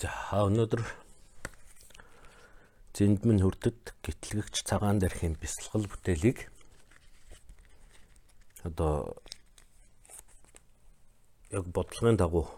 [0.00, 0.08] За
[0.48, 0.80] өнөөдөр
[2.96, 6.48] Зэндмэн хүрдэд гэтлэгч цагаан дэрхийн бясалгал бүтээлийг
[8.64, 9.12] одоо
[11.52, 12.48] яг бодлогын дагуу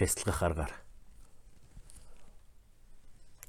[0.00, 0.72] бясалгах аргаар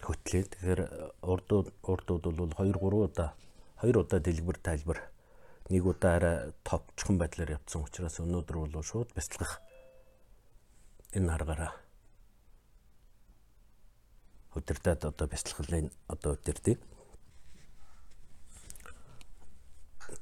[0.03, 0.43] хөтлөө.
[0.51, 0.81] Тэгэхээр
[1.23, 3.31] урдууд урдууд бол 2 3 удаа
[3.79, 4.99] 2 удаа дэлгэр тайлбар
[5.71, 6.35] нэг удаа арай
[6.67, 9.63] товчхон байдлаар явцсан учраас өнөөдөр бол шууд бясалгах
[11.17, 11.71] энэ аргаараа
[14.55, 16.79] өдөртөд одоо бяцлаглын одоо өдөртийг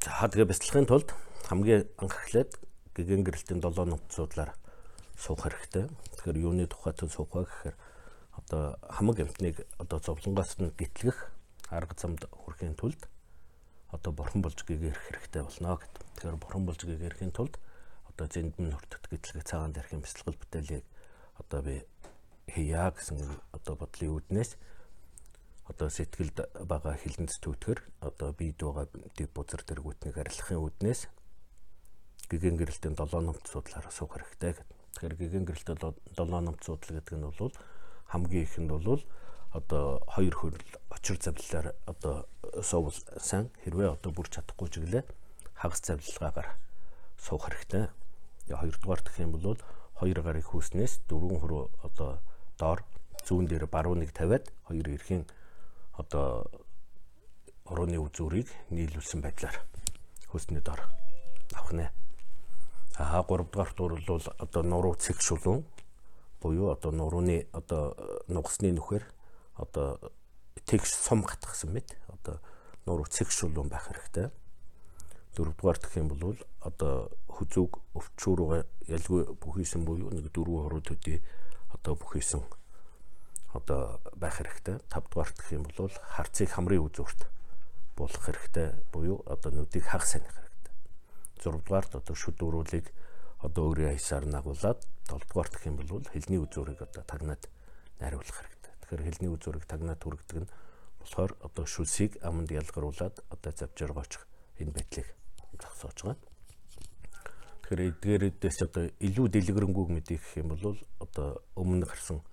[0.02, 1.09] за тэгээ бяцлагын тулд
[1.49, 2.52] хамгийн анх эхлээд
[2.94, 4.53] гэгэн гэрэлтийн 7 нутг судлаар
[5.17, 5.89] суух хэрэгтэй.
[5.89, 7.75] Тэгэхээр юуны тухайд суух вэ гэхээр
[8.38, 11.31] одоо хамаг амтныг одоо зовлонгоос нь гэтлэх
[11.69, 13.02] арга замд хүрэхийн тулд
[13.91, 15.94] одоо бурхан болж гээгэрх хэрэгтэй болно гэд.
[16.16, 17.59] Тэгэхээр бурхан болж гээгэрхийн тулд
[18.20, 20.84] одоо зэндэн нуртад гэтлэг цагаан дэрхэн бяцлал бүтээлийг
[21.40, 21.88] одоо би
[22.52, 23.16] хийя гэсэн
[23.56, 24.59] одоо бодлын үүднээс
[25.72, 31.08] одоо сэтгэлд байгаа хилэнц түүтгэр одоо бийд байгаа дэв бузар дэргүүтнийг арилгахын үүднээс
[32.28, 34.67] гэгэн гэрэлтийн 7 номт судлаараа суух хэрэгтэй гэдэг.
[34.67, 37.56] Тэгэхээр гэгэн гэрэлтийн 7 номт судал гэдэг нь бол
[38.11, 39.02] хамгийн ихэнд бол
[39.56, 42.28] одоо хоёр хөрөл очир завлалаар одоо
[42.59, 45.08] суувал сайн хэрвээ одоо бүр чадахгүй ч гэлээ
[45.56, 46.50] хагас завлалгаагаар
[47.17, 47.89] суух хэрэгтэй.
[48.55, 49.58] Хоёрдугаар гэх юм бол
[50.00, 52.19] хоёр гарыг хүүснээс дөрвөн хөрөө одоо
[52.58, 52.80] доор
[53.28, 55.23] зүүн дээр баруун нэг тавиад хоёр эрхийн
[56.00, 56.47] одоо
[57.70, 59.58] орооны үзүүрийг нийлүүлсэн байдлаар
[60.31, 60.81] хөөсний дор
[61.53, 61.86] авах нэ.
[62.97, 65.66] Аа 3 дугаар тур бол одоо нуруу цэг шулуун
[66.42, 67.95] буюу одоо нурууны одоо
[68.27, 69.03] нугасны нүхээр
[69.55, 70.00] одоо
[70.66, 72.39] тэгш сум гатгсан мэт одоо
[72.86, 74.31] нуруу цэг шулуун байх хэрэгтэй.
[75.38, 81.21] Дөрөвдүгээр гэх юм бол одоо хүзүүг өвчүүрөө ялгүй бүхийсэн буюу нэг дөрвөн хоруу төдий
[81.73, 82.41] одоо бүхийсэн
[83.53, 84.81] одоо байх хэрэгтэй.
[84.89, 87.30] Тавдугаар гэх юм бол харцыг хамрын үзүүрт
[87.98, 90.73] буулгах хэрэгтэй буюу одоо нүдийг хагас санах хэрэгтэй.
[91.43, 92.89] Зургдугаарт одоо шүд өрүүлийг
[93.45, 97.48] одоо өөрийн аясаар нагуулад долдугаарт гэх юм бол хэлний үзүүрийг одоо тагнаад
[98.02, 98.73] найруулах хэрэгтэй.
[98.81, 100.52] Тэгэхээр хэлний үзүүрийг тагнаад түргдэг нь
[100.99, 104.20] болохоор одоо шүлсийг аманд ялгаруулад одоо завжиргооч
[104.59, 105.18] энэ байдлыг
[105.59, 106.17] зогсоож байгаа.
[107.70, 112.25] Тэгэхээр эдгээрээс одоо илүү дэлгэрэнгүй мэдээ гэх юм бол одоо өмнө гарсан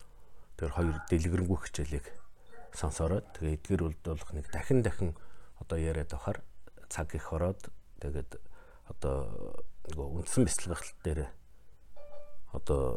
[0.57, 2.07] тэр хоёр дэлгэрэнгүй хичээлийг
[2.73, 5.13] сонсороод тэгээ эдгээр үлдүүлэх нэг дахин дахин
[5.61, 6.41] одоо яриад авахар
[6.89, 7.61] цаг их ороод
[8.01, 8.41] тэгээд
[8.89, 9.29] одоо
[9.93, 11.21] нөгөө үндсэн бяцлаглалт дээр
[12.57, 12.97] одоо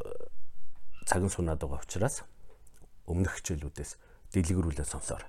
[1.03, 2.23] цаг нь сунаад байгаа учраас
[3.09, 3.91] өмнөх хичээлүүдээс
[4.31, 5.23] дэлгэрүүлээ сонсоор.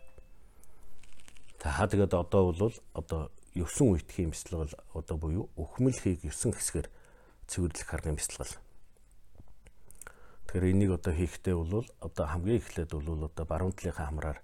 [1.58, 3.66] За тэгээд одоо бол одоо 9
[3.98, 6.88] үеийн бяцлал одоо буюу өхмөлхийг 9 хэсгээр
[7.50, 8.54] цэвэрлэх аргын бяцлал.
[10.46, 14.38] Тэгэхээр энийг одоо хийхдээ бол одоо хамгийн эхлээд бол одоо баруун талынхаа хамраар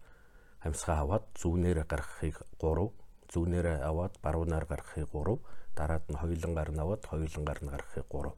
[0.66, 2.90] амьсгаа аваад зүүнээрээ гаргахыг 3,
[3.30, 5.38] зүүнээрээ аваад баруунаар гаргахыг 3,
[5.78, 8.34] дараад нь хоёулангаар нь аваад хоёулангаар нь гаргахыг 3.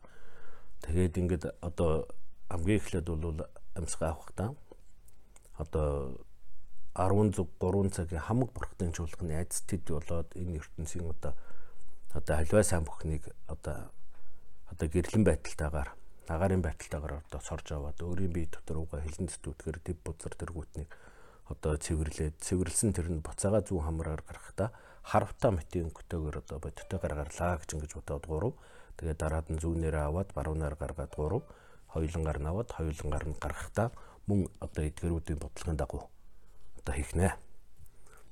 [0.84, 2.08] Тэгээд ингээд одоо
[2.52, 3.40] хамгийн эхлээд бол
[3.76, 4.50] амьсгаа авахдаа
[5.56, 6.16] одоо
[6.98, 11.32] 10 зүг 3 цагийн хамаг бурхтын чуулганы айц тэд болоод энэ ертөнцийн одоо
[12.10, 13.94] одоо халиваа сайн бүхнийг одоо
[14.66, 15.94] одоо гэрлэн байдалтайгаар
[16.26, 20.91] агаарын байдалтайгаар одоо сорж аваад өөрийн бие дотор угаа хилэн зүтгэр дэв бузар тэргүүтнийг
[21.48, 24.69] одоо цэвэрлээд цэвэрлсэн тэр нь буцаага зүүн хамраар гаргахдаа
[25.06, 28.54] харавтаа метийн өнгөтэйгээр одоо бодиттой гаргарлаа гэж ингэж бодоод гурав.
[29.00, 31.42] Тэгээд дараад нь зүүнээрээ аваад баруунаар гаргаад гурав.
[31.94, 33.88] Хоёулангаар нь аваад хоёулангаар нь гаргахдаа
[34.28, 36.04] мөн одоо эдгэрүүдийн бодлогын дагуу
[36.78, 37.34] одоо хийх нэ.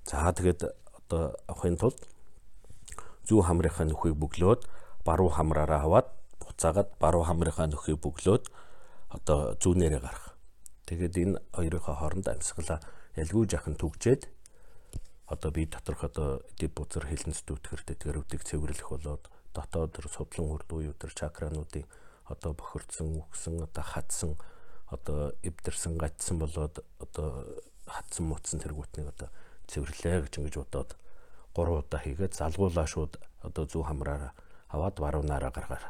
[0.06, 0.62] За тэгээд
[1.06, 1.98] одоо авахын тулд
[3.26, 4.62] зүү хамрынхаа нөхийг бөглөөд
[5.04, 6.08] баруун хамраараа аваад
[6.38, 8.44] буцаагаад баруун хамрынхаа нөхийг бөглөөд
[9.10, 10.38] одоо зүүнээрээ гарах.
[10.86, 12.78] Тэгээд энэ хоёрынхаа хооронд амьсгалаа
[13.18, 14.30] ялгүй жахан түгжээд
[15.26, 20.70] одоо би доторх одоо дэв бузар хилэнц дүүтгэр тэтгэрүүдийг цэвэрлэх болоод дотоод төр судлан үрд
[20.70, 21.86] уу төр чакрануудын
[22.30, 24.38] одоо бохирдсон үгсэн одоо хатсан
[24.87, 27.42] одоо эвдэрсэн гацсан болоод одоо
[27.87, 29.29] хатсан муцсан тэргүүтнийг одоо
[29.71, 30.91] цэвэрлээ гэж ингэж бодоод
[31.55, 33.12] гурван удаа хийгээд залгуулаа шууд
[33.47, 34.33] одоо зүү хамраараа
[34.75, 35.85] аваад баруунаараа гаргаар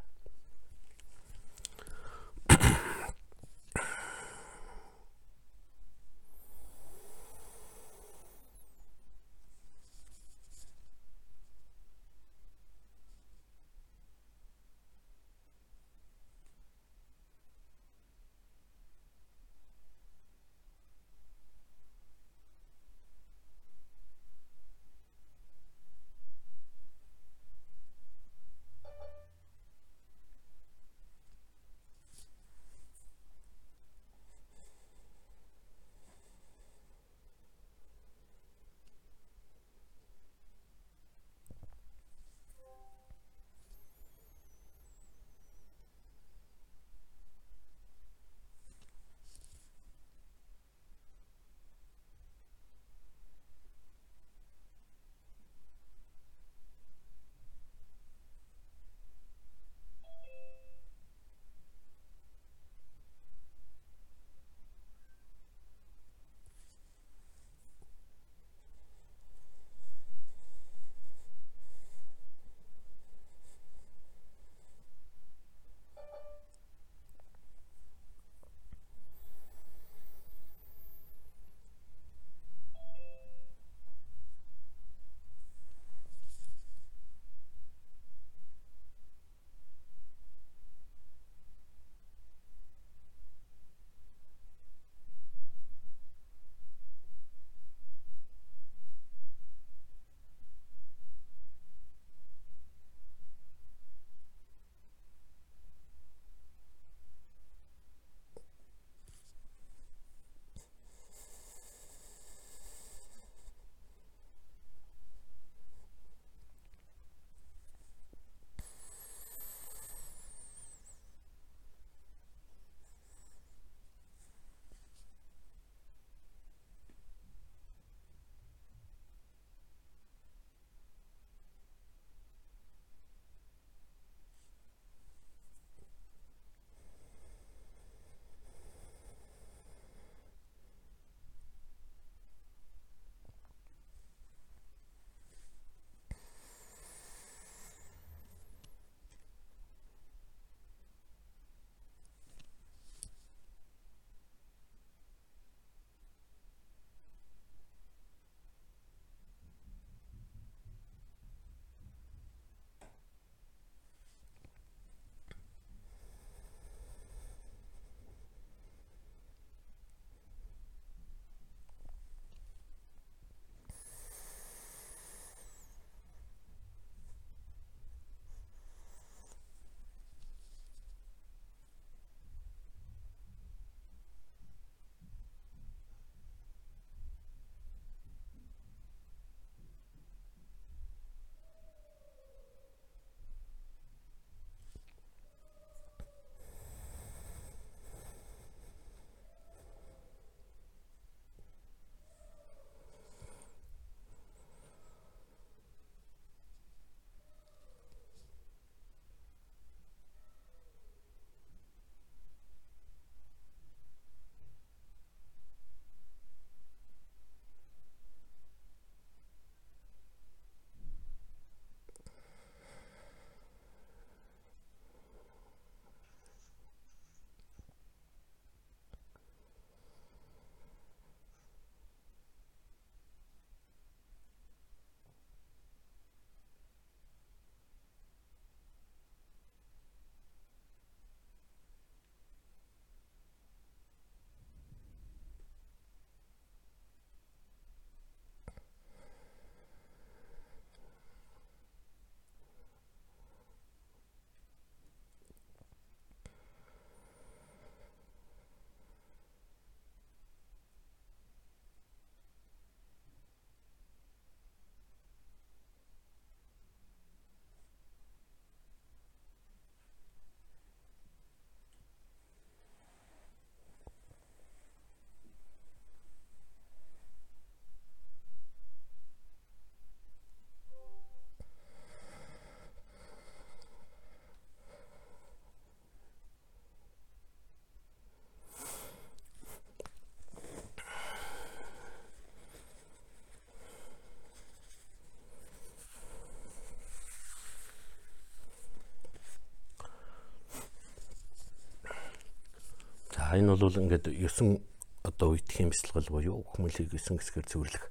[303.37, 304.61] энэ бол ингээд 9
[305.05, 307.85] одоо үеийн бясалгал буюу хүмүүлийг 9 хэсгээр цэвэрлэх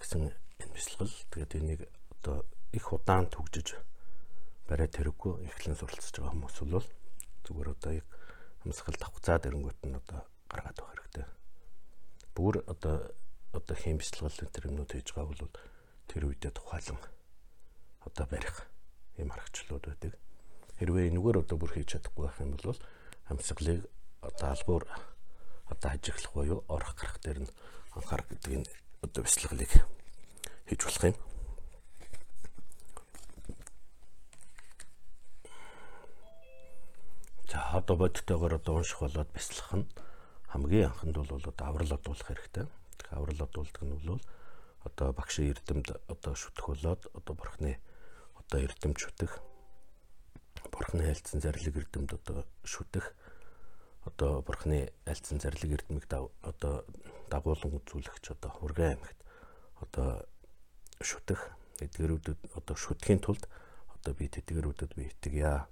[0.00, 1.14] гэсэн энэ бясалгал.
[1.30, 1.80] Тэгээд энийг
[2.18, 3.76] одоо их удаан түгжиж
[4.66, 6.88] бариад тэрэггүй эхлэн суралцж байгаа хүмүүс бол
[7.44, 8.08] зүгээр одоо яг
[8.64, 11.26] хамсгал давхцаад ирэнгүүт нь одоо гаргаад байх хэрэгтэй.
[12.32, 12.96] Бүр одоо
[13.52, 15.52] одоо хэм бясалгал энэ юмнууд хийж байгаа бол
[16.08, 17.00] тэр үедээ тухайлан
[18.08, 18.56] одоо барих
[19.20, 20.12] ийм аргачлалууд байдаг.
[20.80, 22.80] Хэрвээ энэгээр одоо бүр хийж чадахгүй байх юм бол
[23.28, 23.84] хамсгалыг
[24.34, 24.84] одоо албуур
[25.68, 27.54] одоо ажиглах буюу орох гарах дээр нь
[27.94, 28.70] анхаарах гэдэг энэ
[29.02, 29.72] одоо бяцлаглыг
[30.66, 31.16] хийж болох юм.
[37.50, 39.86] За одоо бодтойгоор одоо унших болоод бяцлах нь
[40.48, 42.66] хамгийн анхнд бол одоо аврал одуулах хэрэгтэй.
[43.10, 44.20] Аврал одуулдаг нь бол
[44.84, 47.78] одоо багшийн эрдэмд одоо шүтэх болоод одоо бурхны
[48.34, 49.40] одоо эрдэмж шүтэх
[50.72, 53.14] бурхны альцсан зарлиг эрдэмд одоо шүтэх
[54.04, 56.04] одоо бурхны альцсан зарлиг эрдэмэг
[56.42, 56.84] одоо
[57.30, 59.18] дагуулan үзүүлэгч одоо хурган аймагт
[59.80, 60.24] одоо
[61.00, 61.40] шүтэх
[61.80, 63.48] эдгэрүүдэд одоо шүтгэхийн тулд
[64.04, 65.66] одоо би тэдгэрүүдэд би итгэя.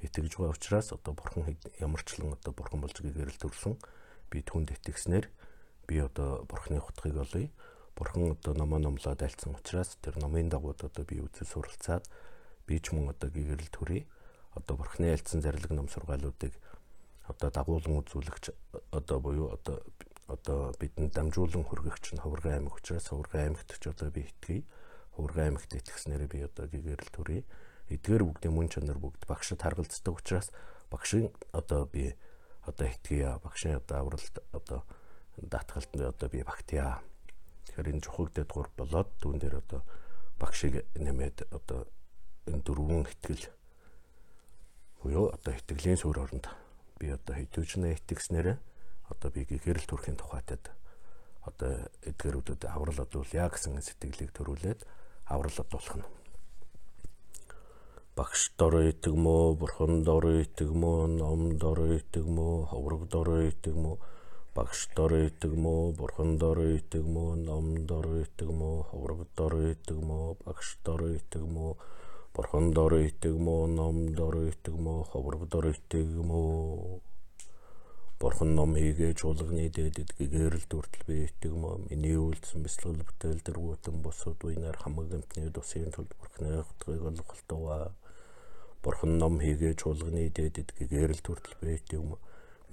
[0.00, 3.76] Итгэж байгаа учраас одоо бурхан ямарчлан одоо бурхан болж гэрэл төрсөн.
[4.30, 5.26] Би түнд итгэснээр
[5.86, 7.50] би одоо бурхны хутгийг олъё.
[7.96, 12.08] Бурхан одоо номоо номлоод альцсан учраас тэр номын дагуу одоо би үзэл суралцаад
[12.66, 14.06] би ч мөн одоо гэрэл төрье.
[14.54, 16.54] Одоо бурхны альцсан зарлиг ном сургаалуудыг
[17.28, 18.44] одоо дагуулan үзүүлэгч
[18.92, 19.80] одоо буюу одоо
[20.28, 24.64] одоо бидэнд дамжуулан хүргэгч нь Ховрган аймаг учраас Ховрган аймагт ч одоо би итгэе.
[25.16, 27.44] Ховрган аймагт итгэснээр би одоо гэгэрэл төрье.
[27.92, 30.48] Эдгээр бүгдийн мөн чанар бүгд багшд харгалздаг учраас
[30.88, 32.16] багшийн одоо би
[32.64, 33.36] одоо итгэе.
[33.44, 34.80] Багшийн одоо авралт одоо
[35.36, 37.04] даатгалтанд одоо би багтъя.
[37.68, 39.84] Тэгэхээр энэ жухагдэд гур болоод түүн дээр одоо
[40.40, 41.84] багшийг нэмээд одоо
[42.48, 43.44] энэ дөрвөн итгэл
[45.04, 46.48] буюу одоо итгэлийн суурь оронд
[46.98, 48.48] би одоо хэдүүжнэ итгэснээр
[49.12, 50.72] одоо би гэрэл төрхийн тухайтад
[51.44, 54.80] одоо эдгэрүүдэд аврал одуулъя гэсэн сэтгэлийг төрүүлээд
[55.28, 56.06] аврал одуулах нь.
[58.16, 63.96] Багш дор итгэмөө бурхан дор итгэмөө ном дор итгэмөө ховрог дор итгэмөө
[64.54, 71.72] багш дор итгэмөө бурхан дор итгэмөө ном дор итгэмөө ховрог дор итгэмөө багш дор итгэмөө
[72.34, 76.98] Бурхан дор итгэмөө, ном дор итгэмөө, ховрог дор итгэмөө.
[78.18, 81.94] Бурхан ном хийгээ чуулганы дээдэд гэгэрэл дүртэл би итгэмөө.
[81.94, 87.94] Миний үйлдсэн бяцлал бүтээл дэргүүтэн босууд уйнаар хамаг амтны дусын тулд бурхны хутгийг олголтоваа.
[88.82, 92.18] Бурхан ном хийгээ чуулганы дээдэд гэгэрэл дүртэл би итгэмөө.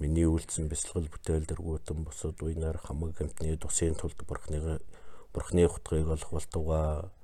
[0.02, 4.82] Миний үйлдсэн бяцлал бүтээл дэргүүтэн босууд уйнаар хамаг амтны дусын тулд бурхны
[5.30, 7.14] бурхны хутгийг олголтоваа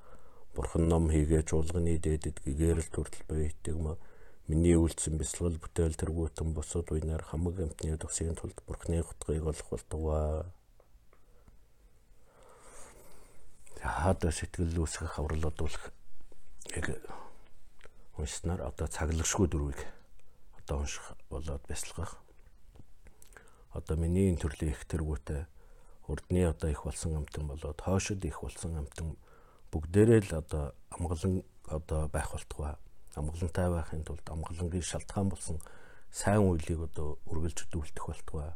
[0.58, 3.94] Бурхан ном хийгээ чуулганы дээдэд гэгэрэл төрөл байтэг ма
[4.50, 10.50] миний үйлцэн бясалгал бүтээл тэргүүтэн босод уйнаар хамаг амтны тусгийн тулд Бурханы хутгийг олох болтугаа.
[13.78, 15.94] Хаад сэтгэл үүсгэх аврал одуулах
[16.74, 16.90] яг
[18.18, 19.78] уншснаар одоо цаглагшгүй дөрвийг
[20.58, 22.18] одоо унших болоод бясалгах.
[23.70, 25.46] Одоо миний энэ төрлийн их тэргүүтээ
[26.10, 29.14] урдны одоо их болсон амтан болоод хоошид их болсон амтан
[29.72, 32.74] бүгдээрээ л одоо амгалан одоо байх болтугай.
[33.14, 35.58] Амгалантай байхын тулд амгалангийн шалтгаан болсон
[36.10, 38.52] сайн үйлийг одоо үргэлж дүүлдэх болтугай.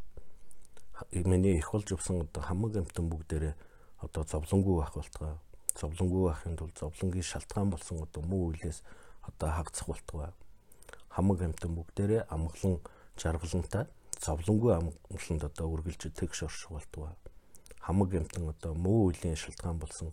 [1.13, 3.55] Миний их болж явсан одоо хамаг амтан бүгдээрээ
[4.01, 5.37] одоо зовлонгүй байх болтугай.
[5.77, 8.83] Зовлонгүй байхын тулд зовлонгийн шалтгаан болсон одоо муу үйлээс
[9.23, 10.31] одоо хагцах болтугай.
[11.09, 12.81] Хамаг амтан бүгдээрээ амгалан
[13.21, 13.87] жаргалантай
[14.21, 17.15] зовлонгүй амгаланд одоо үргэлж тэгш орших болтугай.
[17.81, 20.13] Хамаг амтан одоо муу үеийн шалтгаан болсон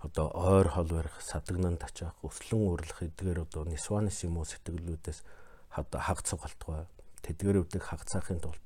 [0.00, 5.24] одоо ойр хол барих, садагнан тачаах, өслөн урилах эдгээр одоо нисванис юм уу сэтгэлүүдээс
[5.72, 6.86] одоо хагцах болтугай.
[7.24, 8.60] Тэдгэрүүдийг хагцаахын тулд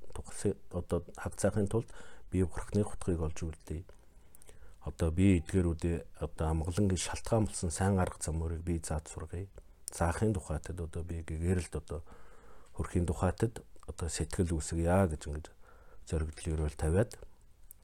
[0.75, 1.89] одоо хагцаахын тулд
[2.31, 3.83] бие бурхны хутгийг олж үлдээ.
[4.85, 9.47] Одоо би эдгэрүүдээ одоо амгалангийн шалтгаан болсон сайн арга замуудыг би заад сургая.
[9.93, 12.03] Заахын тухайтад одоо би гэгэрэлд одоо
[12.75, 15.47] хөрхийн тухайтад одоо сэтгэл үүсгэе гэж ингэж
[16.11, 17.19] зоригдол өрөөл тавиад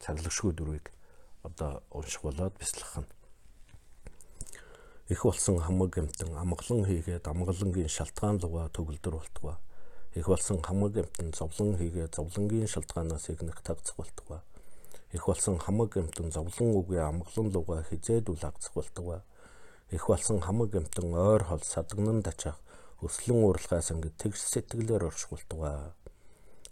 [0.02, 0.90] цаглагшгүй дөрвийг
[1.42, 3.15] одоо унших болоод бяцлах нь
[5.08, 9.54] их болсон хамаг амтан амгалан хийгээд амгалангийн шалтгаан луга төгөлдөр болтугай.
[10.14, 14.40] Их болсон хамаг амтан зовлон хийгээд зовлонгийн шалтгаанаас игнэх тагцах болтугай.
[15.12, 19.20] Их болсон хамаг амтан зовлон үгүй амгалан луга хизээд үл агцах болтугай.
[19.90, 22.58] Их болсон хамаг амтан ойр хол садагнан дачаах
[22.98, 25.94] өслөн уралгаас ингээд тэгш сэтгэлээр орших болтугай.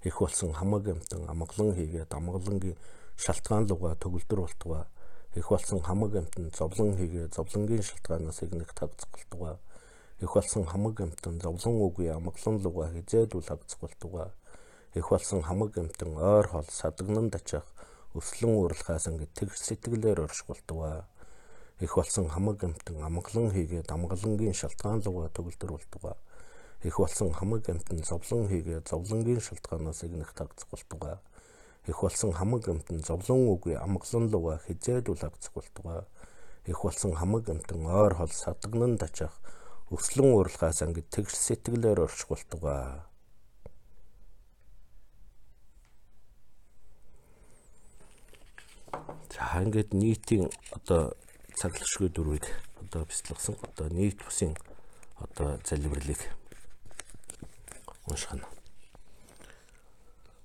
[0.02, 2.74] Их болсон хамаг амтан амгалан хийгээд амгалангийн
[3.14, 4.84] шалтгаан луга төгөлдөр болтугай
[5.34, 9.56] их болсон хамаг амтан зовлон хийгээ зовлонгийн шалтгаанаас игнэх тагцах болтугай.
[10.20, 14.30] Их болсон хамаг амтан зовлон үгүй амглан луга хизээд үл хагцах болтугай.
[14.94, 17.66] их болсон хамаг эмтэн ойр хол садагнан дачаах
[18.14, 21.06] өслөн уралхаас ингээд тэгш сэтгэлээр оршгулдаг.
[21.80, 26.16] Их болсон хамаг эмтэн амгалан хийгээд амгалангийн шалтгаан луга төгөлдөр болдог.
[26.84, 31.18] Их болсон хамаг эмтэн зовлон хийгээд зовлонгийн шалтгаанаас игнэх тагцах болдог.
[31.86, 36.08] Их болсон хамаг эмтэн зовлон үгүй амгалан луга хизээд улаагцах болдог.
[36.64, 39.36] Их болсон хамаг эмтэн ойр хол садагнан дачаах
[39.92, 42.62] өслөн уралхаас ингээд тэгш сэтгэлээр оршгулдаг.
[49.28, 51.12] За ингээд нийтийн одоо
[51.60, 52.48] цаглагшгүй дөрвийг
[52.80, 54.56] одоо бяцлагсан одоо нийт бусын
[55.20, 56.20] одоо залбирлыг
[58.08, 58.53] унших нь.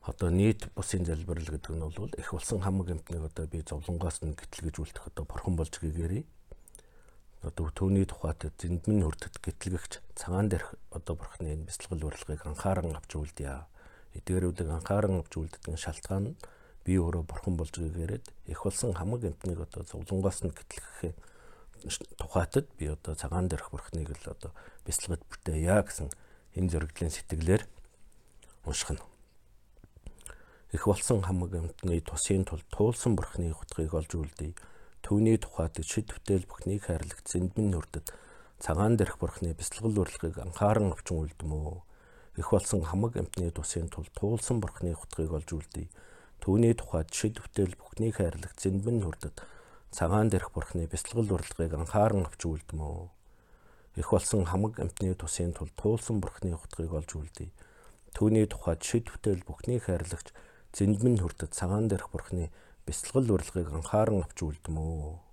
[0.07, 4.37] Одоо нийт бусын залбирал гэдэг нь бол их болсон хамаг амтныг одоо би зовлонгоос нь
[4.37, 6.23] гэтлгэж үлдэх одоо бурхан болж гэгээрээ
[7.43, 13.15] одоо түүний тухайд зэндмэн хүрдэт гэтлэгч цагаан дээрх одоо бурхны энэ бяцлал урилгыг анхааран авч
[13.15, 13.67] үлдъя.
[14.11, 16.39] Эдгээрүүдийг анхааран авч үлддэг шалтгаан нь
[16.83, 21.13] би өөрөө бурхан болж гэгээрээд их болсон хамаг амтныг одоо зовлонгоос нь гэтлэхээ
[22.19, 24.51] тухайтад би одоо цагаан дээрх бурхныг л одоо
[24.83, 26.11] бяцлагад бүтээя гэсэн
[26.59, 27.63] энэ зөрөгдлийн сэтгэлээр
[28.67, 29.08] унших нь.
[30.71, 34.53] Их болсон хамаг амтны тусын тул туулсан бурхны хутгийг олж үлдээ.
[35.01, 38.13] Түүний тухайд шид бүтээл бүхнийг хайрлагт зэндмэн нүрдэд
[38.61, 41.81] цагаан дээрх бурхны бяцлагал урилгыг анхааран авчин үлдмөө.
[42.37, 45.87] Их болсон хамаг амтны тусын тул туулсан бурхны хутгийг олж үлдээ
[46.39, 49.43] Түүний тухайд шид бүтээл бүхнийг хайрлах зэнбэн хүрдэд
[49.91, 53.11] цагаан дээрх бурхны бяцлагал урлагыг анхааран авч үлдмөө.
[53.99, 57.51] Их болсон хамаг амтны тусын тул туулсан бурхны хутгийг олж үлдээ.
[58.15, 60.31] Түүний тухайд шид бүтээл бүхнийг хайрлагч
[60.75, 62.51] зэнбэн хүрдэд цагаан дээрх бурхны
[62.85, 65.29] бяцлагал урлагыг анхааран авч үлдмөө.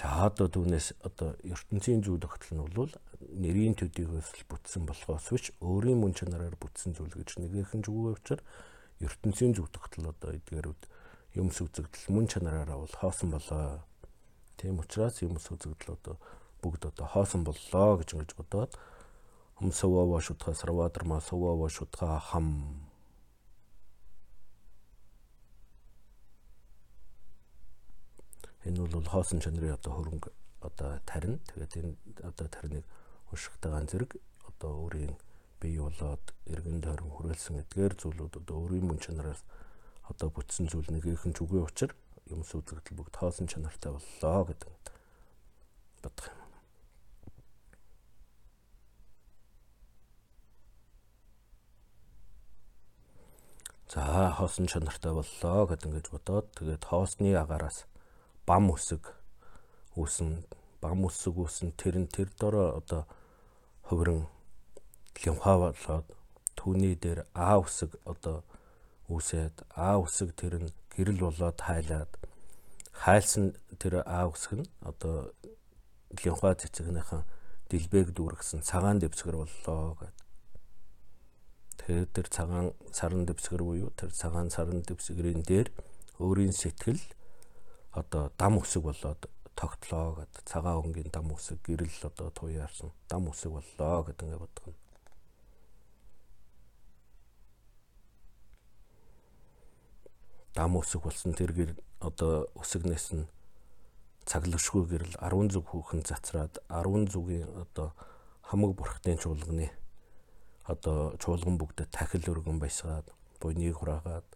[0.00, 5.52] За одоо түүнээс одоо ертөнцийн зүй тогтол нь бол нэрийн төдийгөөс л бүтсэн болохоос биш
[5.60, 8.40] өөрийн мөн чанараар бүтсэн зүйл гэж нэгэн зүгөө учраас
[9.04, 10.82] ертөнцийн зүг тогтол одоо эдгээрүүд
[11.36, 13.84] юм сүзэгдэл мөн чанараараа бол хоосон болоо.
[14.56, 16.16] Тийм учраас юм сүзэгдэл одоо
[16.64, 18.72] бүгд одоо хоосон боллоо гэж ингэж бодоод
[19.60, 22.48] шутха сарвадарма сөвөө шутха хам
[28.64, 31.40] Энэ бол хоосон чанарын одоо хөрөнгө одоо тарин.
[31.48, 31.92] Тэгээд энэ
[32.28, 32.84] одоо тариныг
[33.32, 35.16] уншихтайгаан зэрэг одоо өөрийн
[35.60, 39.40] бий болоод эргэн тойрон хүрээлсэн эдгээр зүйлүүд одоо өөрийн мөн чанараас
[40.04, 41.96] одоо бүтсэн зүйл нэгэн зүгийн учир
[42.28, 44.68] юм сүзэгдэл бүгд хоосон чанартай боллоо гэдэг
[46.04, 46.39] бодох юм.
[53.90, 57.90] За хоосон чанартай боллоо гэд ингэж бодоод тэгээд хоосны агаараас
[58.46, 59.02] бам үсэг
[59.98, 60.46] үүсэн
[60.78, 63.02] бам үсэг үүсэн тэр нь тэр дороо одоо
[63.82, 64.30] хувиран
[65.26, 66.06] лимфа болоод
[66.54, 68.46] түүний дээр А үсэг одоо
[69.10, 72.14] үүсээд А үсэг тэр нь гэрэл болоод хайлаад
[72.94, 75.34] хайлсан тэр А үсэг нь одоо
[76.14, 77.26] лимфа цэцэгнийхэн
[77.66, 80.19] дэлбэг дүүргсэн цагаан дэвсгэр боллоо гэд.
[81.80, 85.72] Тэгэхээр тэр цагаан саран дэвсгэр буюу тэр цагаан саран дэвсгэрийн дээр
[86.20, 87.00] өөрийн сэтгэл
[87.96, 89.24] одоо дам үсэг болоод
[89.56, 94.76] тогтлоо гэд цагаан өнгийн дам үсэг гэрэл одоо туяарсан дам үсэг боллоо гэд ингэ бодгоно.
[100.52, 101.72] Дам үсэг болсон тэр гэр
[102.04, 103.24] одоо үсэгнээс нь
[104.28, 107.96] цаглагшгүй гэрэл 10 зүг хүүхэн цацраад 10 зүгийн одоо
[108.44, 109.79] хамаг бурхтын чуулганы
[110.72, 113.06] одоо чуулган бүгдэд тахил өргөн баясгаад
[113.40, 114.28] буйныг хураагаад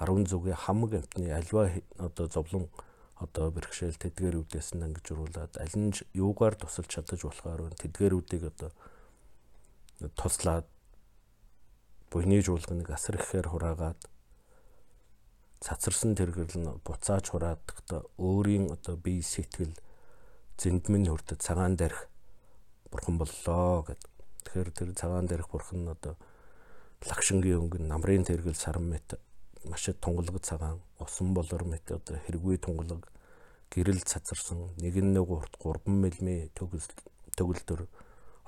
[0.00, 2.68] 10 зүгийн хамаг амтны альва одоо зовлон
[3.16, 8.70] одоо бэрхшээл тэдгэрүүдээс нь ангижруулад аль нь юугаар тусалж чадаж болохоор тэдгэрүүдийг одоо
[10.20, 10.66] туслаад
[12.10, 14.00] буйны жуулганыг асар ихээр хураагаад
[15.64, 19.72] цацарсан тэргэрл нь буцааж хураадахта өөрийн одоо бие сэтгэл
[20.60, 22.08] зэндмэн хүрдэд цагаан дээрх
[22.92, 24.02] бурхан боллоо гэд.
[24.56, 26.16] Тэгэхээр тэр цагаан дээрх бурхан нь одоо
[27.04, 29.20] лагшингийн өнгөн намрын тэргэл саран мэт
[29.68, 33.04] маш их тунгалаг цагаан усан болор мэт одоо хэрэггүй тунгалаг
[33.68, 34.72] гэрэл цацарсан.
[34.80, 36.08] 1.3 3 мм
[36.56, 36.88] төгс
[37.36, 37.84] төгөлдөр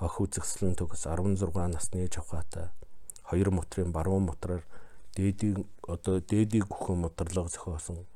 [0.01, 2.73] ох үзэгслэн төгс 16 насны чавхаатай
[3.29, 4.65] хоёр мотрын баруун мотроор
[5.13, 8.09] дээдийн одоо дээдийг гүхэн мотрлого зохиосон.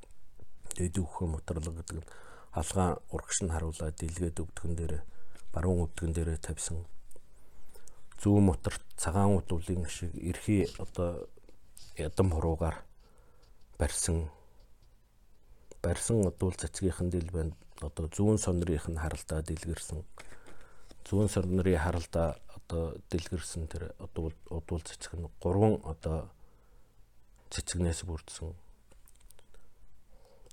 [0.80, 2.08] Дээдийг гүхэн мотрлого гэдэг нь
[2.56, 5.04] алгаан урагш нь харуулаад дийлгээд өвдгөн дээр
[5.52, 6.88] баруун өвдгөн дээр тавьсан
[8.22, 11.28] зүүн моторт цагаан удуулын шиг эрхий одоо
[11.98, 12.76] ядам хуруугаар
[13.78, 14.30] барьсан
[15.82, 17.54] барьсан удуул цацгийнхэн дэл байна.
[17.82, 20.06] Одоо зүүн сонрынх нь харалдаад илгэрсэн
[21.08, 26.30] зүүн сар нарын харалда одоо дэлгэрсэн тэр одоо удвал цэцэг нь гурван одоо
[27.50, 28.54] цэцэгнээс бүрдсэн.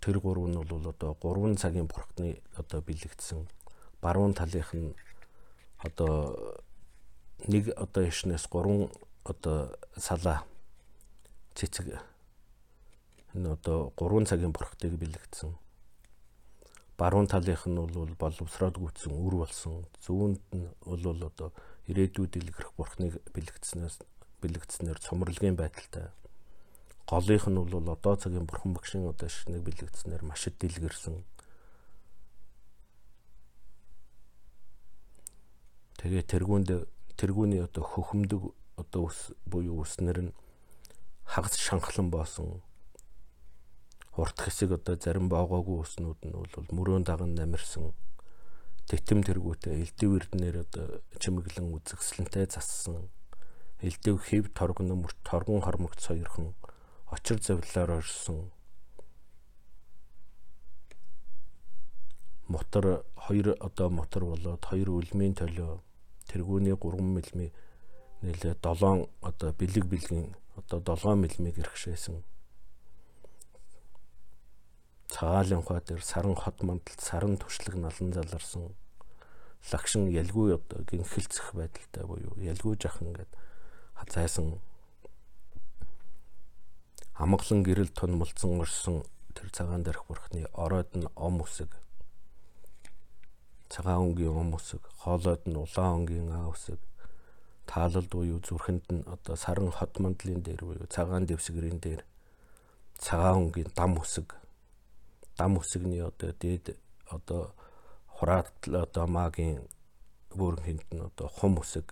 [0.01, 3.45] Тэр гурав нь бол одоо гурван цагийн бурхтны одоо бэлэгдсэн.
[4.01, 4.95] Баруун талынх нь
[5.77, 6.33] одоо
[7.47, 8.91] нэг одоо ишнээс гурван
[9.23, 10.43] одоо салаа
[11.55, 12.01] цэцэг
[13.33, 15.55] энэ одоо гурван цагийн бурхтыг бэлэгдсэн
[16.99, 19.87] баруун талынх нь бол боловсроод гүйтсэн үр болсон.
[20.03, 21.55] Зүүнд нь бол одоо
[21.87, 24.03] ирээдүйд илгэрэх бурхныг бэлэгдснээс
[24.43, 26.11] бэлэгдснээр цомрлогийн байдалтай.
[27.07, 31.23] Голынх нь бол одоо цагийн бурхан багшийн одоо шинийг бэлэгдснээр маш их дэлгэрсэн.
[36.03, 36.69] Тэгээ тэргүүнд
[37.19, 38.41] тэргүүний одоо хөхөмдөг
[38.81, 40.35] одоо ус буюу уснэр нь
[41.27, 42.63] хагас шанхлан боосон
[44.15, 47.91] урт хэсэг одоо зарим боогоогүй уснууд нь бол мөрөөнд даган намирсан
[48.87, 50.85] титэм тэргүүтэй элдэв эрднэр одоо
[51.21, 53.11] чимэглэн үзэгсэлэнтэй зассан
[53.85, 56.55] элдэв хэв торгон мөрт торгон хормогц хоёрхон
[57.11, 58.51] очир завлаар орсон
[62.47, 65.79] мотор хоёр одоо мотор болоод хоёр үлмийн толио
[66.29, 67.17] тэргүүний 3 мм
[68.21, 72.23] нэлээ 7 одоо бэлэг бэлгийн одоо 7 мм гэрхшээсэн
[75.09, 78.71] цагаалын ухаа дээр саран хот мандалд саран туршлаг налан заларсан.
[79.71, 83.31] Лагшин ялгүй одоо гинхэлцэх байдалтай буюу ялгүй жахан ингээд
[83.99, 84.61] хазайсан.
[87.17, 91.73] Амглан гэрэл тун мулцсан орсон тэр цагаан дээрх бурхны ороод нь ом үсэг
[93.69, 96.79] цагаан өнгийн ом үсэг хоолойд нь улаан өнгийн аа үсэг
[97.69, 102.01] таалалд буюу зүрхэнд нь одоо саран хот мандлын дээр буюу цагаан дэвсгэрийн дээр
[103.05, 104.27] цагаан өнгийн дам үсэг
[105.37, 106.65] дам үсэгний одоо дээд
[107.15, 107.53] одоо
[108.15, 108.49] хураат
[108.85, 109.61] одоо магийн
[110.37, 111.87] бүрэн хинт нь одоо хум үсэг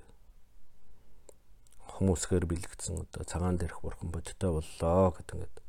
[1.92, 5.67] хум үсгээр бэлэгдсэн одоо цагаан дээрх бурхан бодтой боллоо гэдэг ингээд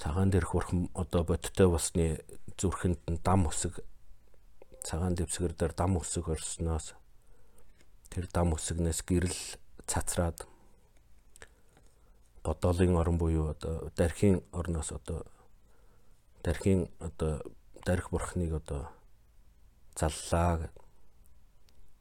[0.00, 2.22] цагаан дээрх бурхан одоо бодтой болсны
[2.58, 3.82] зүрхэнд нь дам үсэг
[4.86, 6.94] цагаан дэвсгэр дээр дам үсэг орсноос
[8.10, 9.40] тэр дам үсэгнээс гэрэл
[9.90, 10.46] цацраад
[12.44, 15.26] бодолын орон буюу одоо дархийн орноос одоо
[16.42, 17.42] дархийн одоо
[17.84, 18.88] дарих бурхныг одоо
[19.98, 20.74] заллаа гэд.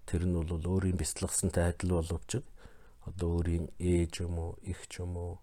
[0.06, 2.44] Тэр нь бол өөрийн бяцлагсантай адил боловч
[3.08, 5.40] одоо өөрийн ээж юм уу, их ч юм уу,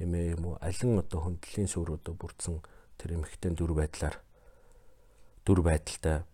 [0.00, 2.58] эмээ юм уу, алин одоо хөндлөлийн сүрөдө бүрдсэн
[2.96, 4.16] тэр эмхтэн дүр байдлаар
[5.44, 6.24] дүр байдалтай.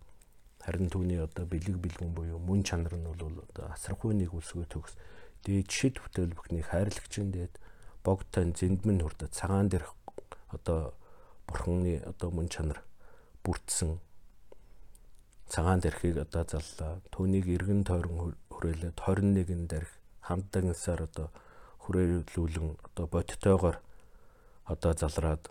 [0.63, 4.95] Харин түүний одоо бэлэг бэлгүн буюу мөн чанар нь бол одоо асархуй нэг үлсгүй төгс.
[5.43, 7.55] Дээд шид бүтээл бүхний хайрлагчин дээд
[8.03, 9.95] богтой зэндмэн хүрдэ цагаан дээрх
[10.51, 10.91] одоо
[11.47, 12.83] бурханы одоо мөн чанар
[13.43, 13.99] бүрдсэн.
[15.47, 16.99] Цагаан дэрхийг одоо заллаа.
[17.15, 19.91] Түүнийг эргэн тойрон хүрээлээд 21 дэрх
[20.27, 21.31] хамтдагнасаар одоо
[21.87, 23.77] хүрээлүүлэн одоо бодтойгоор
[24.67, 25.47] одоо залраад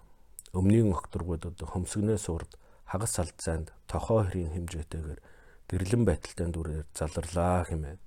[0.53, 5.21] өмнгийн огторгууд одоо хөмсгнээс урд хагас салцаанд тохоо хэрийн хэмжээтэйгээр
[5.69, 7.99] гэрлэн байдалтай дүрээр заларлаа хэмээн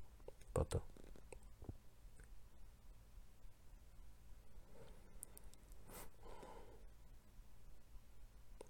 [0.53, 0.85] бодов.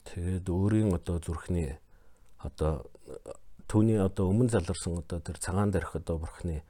[0.07, 1.77] Тэгээд өөрийн одоо зүрхний
[2.39, 2.87] одоо
[3.69, 6.63] түүний одоо өмнө заларсан одоо тэр цагаан дээрх одоо бурхны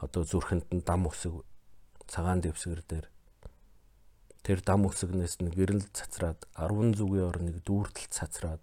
[0.00, 1.44] одоо зүрхэнд нь дам үсэг
[2.06, 3.06] цагаан дэвсгэр дээр.
[4.46, 8.62] Тэр дам үсгнээс нь гэрэл цацраад 10 зүгийн орныг дүүртэл цацраад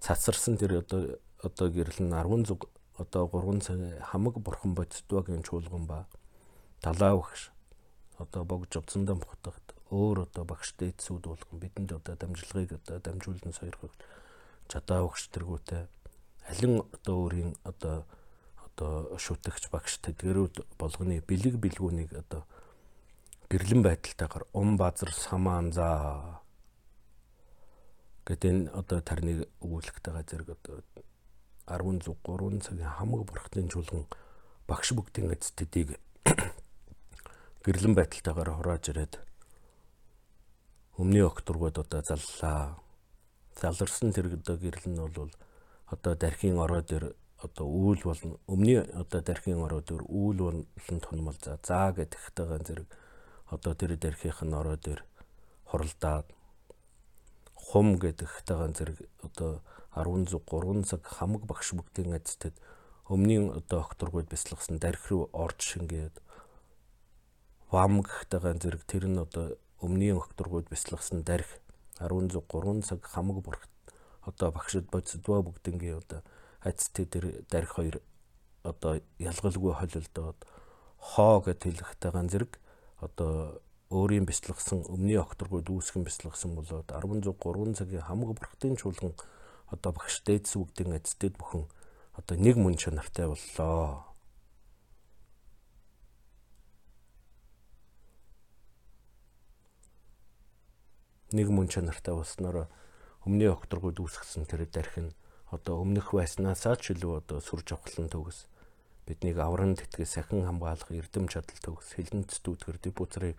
[0.00, 5.84] цацарсан тэр одоо одоо гэрэл нь 10 зүг одоо 3 цаг хамаг бурхан бодтойгийн чуулган
[5.84, 6.08] ба
[6.80, 7.52] талаа багш
[8.18, 13.92] одоо богж овцондоо бухтагт өөр одоо багш дээдсүүд болгон бидэнд одоо дамжлагыг одоо дамжуулан сойрхох
[14.70, 15.84] чадаа багш тэргүүтэй.
[16.48, 18.04] Алин одоо өөрийн одоо
[18.74, 22.42] одоо шүтгч багш тэдгэрүүд болгоны бэлэг бэлгүүнийг одоо
[23.48, 26.42] гэрлэн байдалтайгаар ум базар самаан за
[28.24, 30.80] Гэт энэ одоо тарныг өгүүлэхтэйгээ зэрэг одоо
[31.68, 34.08] 10 зүг 3 цагийн хамаг бурхтын чуулган
[34.64, 36.00] багш бүгдийн эцтэдийг
[37.68, 39.20] гэрлэн байдалтайгаар хурааж ирээд
[40.96, 42.80] өмнө окторгууд одоо заллаа.
[43.60, 45.28] Заларсан тэр одоо гэрэл нь бол
[45.92, 47.12] одоо дархийн ороо дээр
[47.44, 48.40] одоо үүл болно.
[48.48, 52.88] Өмнө одоо дархийн ороо дээр үүл болон тунмал за заа гэдэгтэйгээ зэрэг
[53.52, 55.04] одоо тэр дархийнх нь ороо дээр
[55.68, 56.26] хуралдаад
[57.54, 59.60] хум гэдэг тагаан зэрэг одоо
[59.94, 62.56] 10 цаг 3 цаг хамаг багш бүгдийн эцтэд
[63.12, 66.16] өмнгийн одоо окторгууд бяцлагсан дарих руу орж шингээд
[67.70, 69.54] вам гэхтэйгээ зэрэг тэр нь одоо
[69.84, 71.50] өмнгийн окторгууд бяцлагсан дарих
[72.00, 73.68] 11 3 цаг хамаг бүрх
[74.24, 76.20] одоо багшд бодсдва бүгднгийн одоо
[76.64, 78.00] айцтэй тэр дарих хоёр
[78.64, 80.38] одоо ялгалгүй холилдоод
[80.96, 82.52] хоо гэд хэлэхтэйгээ зэрэг
[83.04, 83.60] одоо
[83.92, 89.12] өөрийн бяцлагсан өмнөний окторгууд үүсгэн бяцлагсан болоод 16 3 цагийн хамаг бүрхтын чуулган
[89.68, 91.68] одоо багш дээдс бүгдийн эцтэд бүхэн
[92.16, 94.08] одоо нэг мөн чанартай боллоо.
[101.34, 102.70] Нэг мөн чанартай болсноор
[103.26, 105.12] өмнөний окторгууд үүсгэсэн тэр дарх нь
[105.56, 108.46] одоо өмнөх байснаасаа ч илүү одоо сүр жавхлан төгс.
[109.06, 111.94] Биднийг авран тэтгэс сахин хамгаалах эрдэм чадал төгс.
[111.94, 113.38] Хилэн цэдүүдгэр депозрыг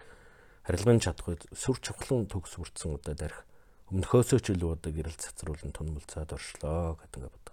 [0.65, 3.45] харилгын чадхуй сүр чухлан төгс хүртсэн одоо дарих
[3.93, 7.44] өмнөхөөсөө ч илүү одоо гэрэл цацруулан тунмалцаад оршлоо гэдэг ингээд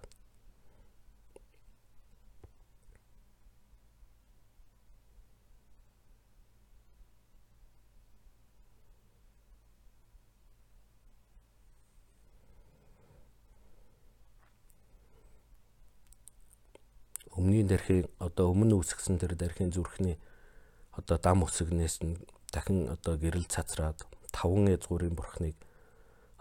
[17.43, 20.15] өмнгийн дархийн одоо өмнө үүсгэсэн тэр дархийн зүрхний
[20.95, 22.15] одоо дам үсгнээс нь
[22.55, 23.99] дахин одоо гэрэл цацраад
[24.31, 25.59] таван язгуурын бурхныг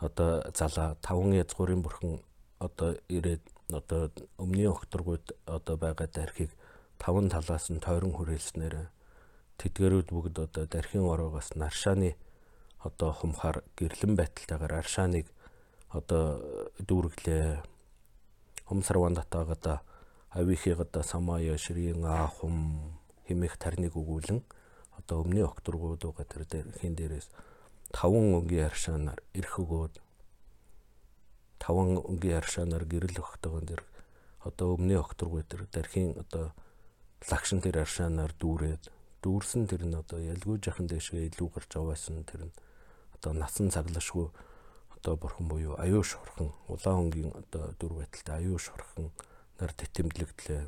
[0.02, 0.96] одоо залаа.
[1.02, 2.20] Таван язгуурын бурхан
[2.58, 6.50] одоо ирээд одоо өмнгийн окторгууд одоо байгаа дархийг
[6.98, 8.90] таван талаас нь тойрон хүрээлснээр
[9.58, 12.16] тэдгэрүүд бүгд одоо дархийн ороогоос наршааны
[12.82, 15.26] одоо хумхаар гэрлэн байдалтайгаар аршааныг
[15.90, 16.42] одоо
[16.82, 17.62] дүүрглээ
[18.66, 19.82] хумсарван татаагада
[20.32, 22.96] авихигада самая ширийн ахум
[23.28, 24.40] химих тарныг өгүүлэн
[24.98, 27.28] одоо өмнө окторгууд байгаа тэр дархийн дээрээс
[27.92, 29.94] таван өнгийн аршаанаар эрх өгөөд
[31.60, 33.82] таван өнгийн аршаанаар гэрэл өгөхтэйгэн дэр
[34.48, 36.56] одоо өмнө окторгүй тэр дархийн одоо
[37.30, 38.88] лагшин тэр аршаанаар дүүрээд
[39.22, 42.54] дүүрсэн тэр нь одоо ялгүй жахан дэшгээ илүү гарч аваасан тэр нь
[43.14, 44.32] одоо насан цаглашгүй
[44.96, 49.12] одоо бурхан буюу аюуш хорхон улаан өнгийн одоо дүр байдалтай аюуш хорхон
[49.62, 50.62] нар тэтэмдлэгдлээ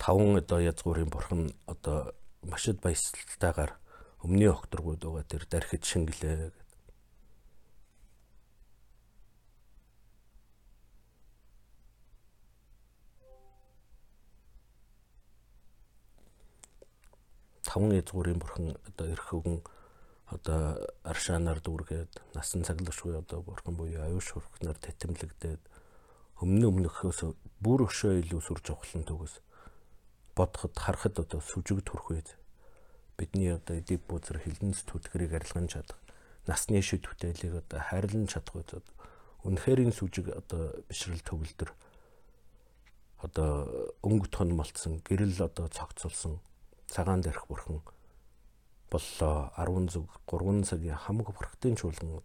[0.00, 3.76] таван одоо язгуурын бурхан одоо машид баясгалтайгаар
[4.24, 6.64] өмнөний окторгууд байгаа тэр дархид шингэлээ гэдэг.
[17.68, 19.60] таван язгуурын бурхан одоо эрх өгөн
[20.28, 20.76] одоо
[21.08, 25.62] аршаанаар дүүргээд насан цаглашгүй одоо бурхан буюу аюуш хурхнаар тэтэмлэгдээд
[26.44, 27.20] өмнө өмнөхөөс
[27.64, 29.34] бүр өшөө илүү сүрж авахлан төгөөс
[30.36, 32.28] бодоход харахад одоо сүжиг төрөх үед
[33.16, 35.98] бидний одоо эдип бузар хилэнц түтгэрийг арилган чадах
[36.46, 38.70] насны шид бүтээлийг одоо харилан чадах үед
[39.48, 41.70] үнэхээр энэ сүжиг одоо бишрэл төгөлдөр
[43.26, 43.50] одоо
[44.06, 46.38] өнгө тон молцсон гэрэл одоо цогцолсон
[46.86, 47.82] цагаан дээрх бурхан
[48.90, 49.52] боллоо.
[49.56, 52.22] 10 зүг 3 цагийн хамаг бүрхтийн чуулган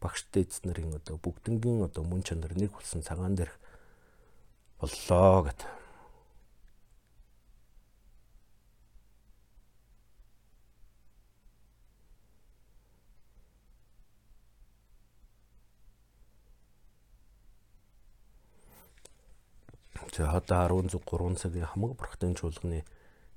[0.00, 3.56] багш дээдс нарын одоо бүгднгийн одоо мөн чанар нэг болсон цагаан дээрх
[4.80, 5.80] боллоо гэдэг
[20.20, 22.84] За одоо 10 цагийн хамаг бурхтын чуулганы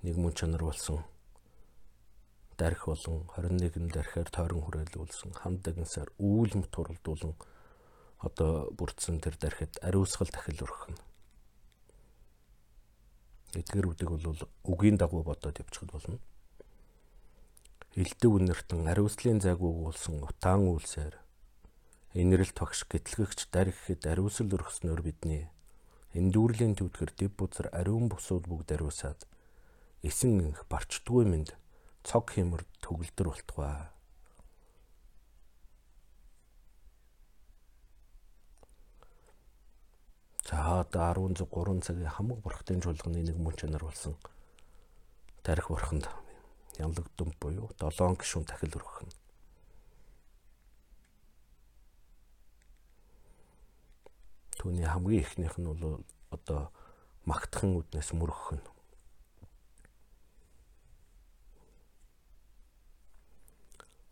[0.03, 0.99] нэг мөн чанар болсон
[2.63, 7.36] дарих болон 21 дарихаар тойрон хүрээлүүлсэн хамдагнасаар үүлм туралдуулан
[8.23, 11.02] одоо бүрдсэн тэр дарихад ариусгал дахил өргөхнө.
[13.60, 16.19] Эдгээр үдэг бол үгийн дагуу бодоод явчихад болно.
[17.99, 21.19] Элдв үнэртэн ариуслын зайг өгүүлсэн утаан үйлсээр
[22.15, 25.52] инэрэл тогш гэтлэгч дариххэд ариусл өргөснөөр бидний
[26.13, 29.26] Эндүүрлийн төвдгэр дэв бузар ариун бусууд бүгд ариусаад
[30.06, 31.49] эсэн инх барчдгүй минь
[32.04, 33.94] цог хэмэр төгөлдөр болтугай.
[40.44, 44.16] За одоо 13 цагийн хамаг бурхтын чуулганы нэг мөн чанар болсон
[45.44, 46.08] тарих бурханд
[46.78, 49.16] ямлаг дүмп буюу 7 гишүүн тахил өргөх нь.
[54.60, 56.72] Түүний хамгийн ихнийх нь бол одоо
[57.26, 58.72] магтхан үднээс мөрөх нь.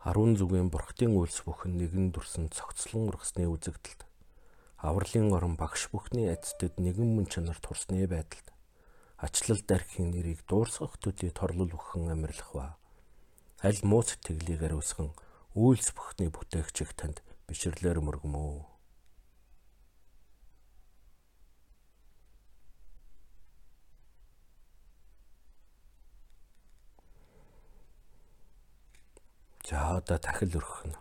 [0.02, 4.02] Харун зүгийн бурхтын үйлс бүхэн нэгэн дүрсэн цогцлон ургасны үзэгдэлд.
[4.82, 8.50] Авралын орон багш бүхний эцтэд нэгэн мөн чанар турсны байдалд.
[9.22, 12.68] Ачлал дархийн нэрийг дуурсгах төдий торлол өгөн амьрлах ба.
[13.62, 15.14] Аль муу сэтгэлийг ариусган
[15.54, 18.71] үйлс бүхний бүтээгчийг танд бишрлэр мөргмөө
[29.72, 30.98] За одоо тахил өргөх нь.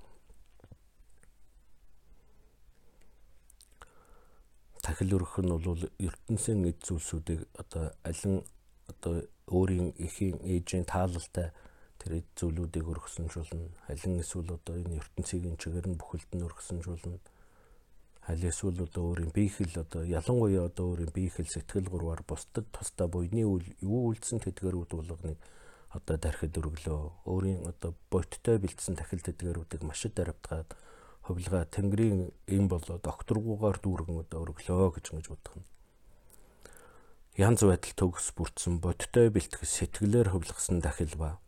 [4.79, 8.47] Тахил өргөх нь бол ертөнцийн эд зүйлсүүдийг одоо алин
[8.87, 11.51] одоо өөрийн эхийн ээжийн таалалтай
[11.99, 13.91] тэр эд зүйлүүдийг өргөсөнжүүлнэ.
[13.91, 17.19] Алин эсвэл одоо энэ ертөнцийн чигээр нь бүхэлд нь өргөсөнжүүлнэ.
[18.31, 23.43] Аль эсвэл одоо өөрийн биехэл одоо ялангуяа одоо өөрийн биехэл сэтгэл гурваар бусдад тусдаа буйны
[23.43, 25.43] үйл юу үйлдсэн тэдгэрүүд болгоныг
[25.91, 30.71] одоо дархид өргөлөө өөрийн одоо бодиттой бэлдсэн тахил тэдгэрүүдийг маш их даравтгаад
[31.27, 35.67] хувилгаа тэнгэрийн эм болоо докторгуугаар дүүргэн одоо өргөлөө гэж ингэж бодох нь.
[37.35, 41.43] Янз байдал төгс бүрдсэн бодиттой бэлтгэс сэтгэлээр хувилгасан дахил ба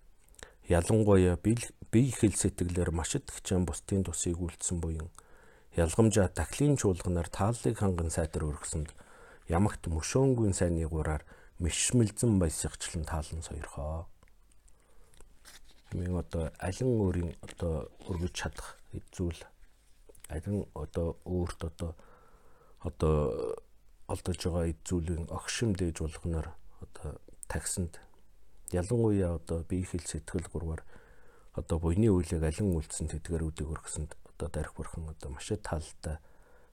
[0.67, 5.11] ялангуяа бие хэл сэтгэлээр маш их хичээн бусдын тусыг үлдсэн буян.
[5.79, 8.91] Ялгамжаа тахлын чуулганаар тааллыг ханган сайдар өргөсөнд
[9.47, 11.23] ямагт мөшөөнгүй сайнны гураар
[11.63, 14.12] мишмэлзэн баясагчлан таалан сойрхоо
[15.93, 18.81] хэмээн одоо алин өөрийн одоо өргөж чадах
[19.13, 19.37] зүйл.
[20.33, 21.93] Алин одоо өөрт одоо
[22.81, 23.57] одоо
[24.09, 26.49] олдож байгаа эд зүйлийн огшим дээж болгоноор
[26.81, 28.01] одоо таксанд
[28.73, 30.83] ялангуяа одоо бие хэл сэтгэл гурваар
[31.53, 36.17] одоо буйны үйлийг алин үлдсэн тэдгэрүүдийг өргөсөнд одоо дарих бурхан одоо маш талтай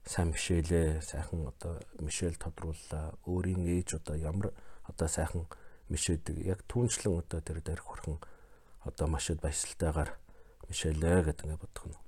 [0.04, 4.48] сайн мишэлээ сайхан одоо мишэл тодрууллаа өөрийн ээж одоо ямар
[4.88, 5.44] одоо сайхан
[5.92, 8.16] мишэдэг яг түншлэн одоо тэр дарих бурхан
[8.88, 10.10] одоо маш их баясгалтайгаар
[10.68, 11.98] мишэлээ гэдэг ингэ бодох нь.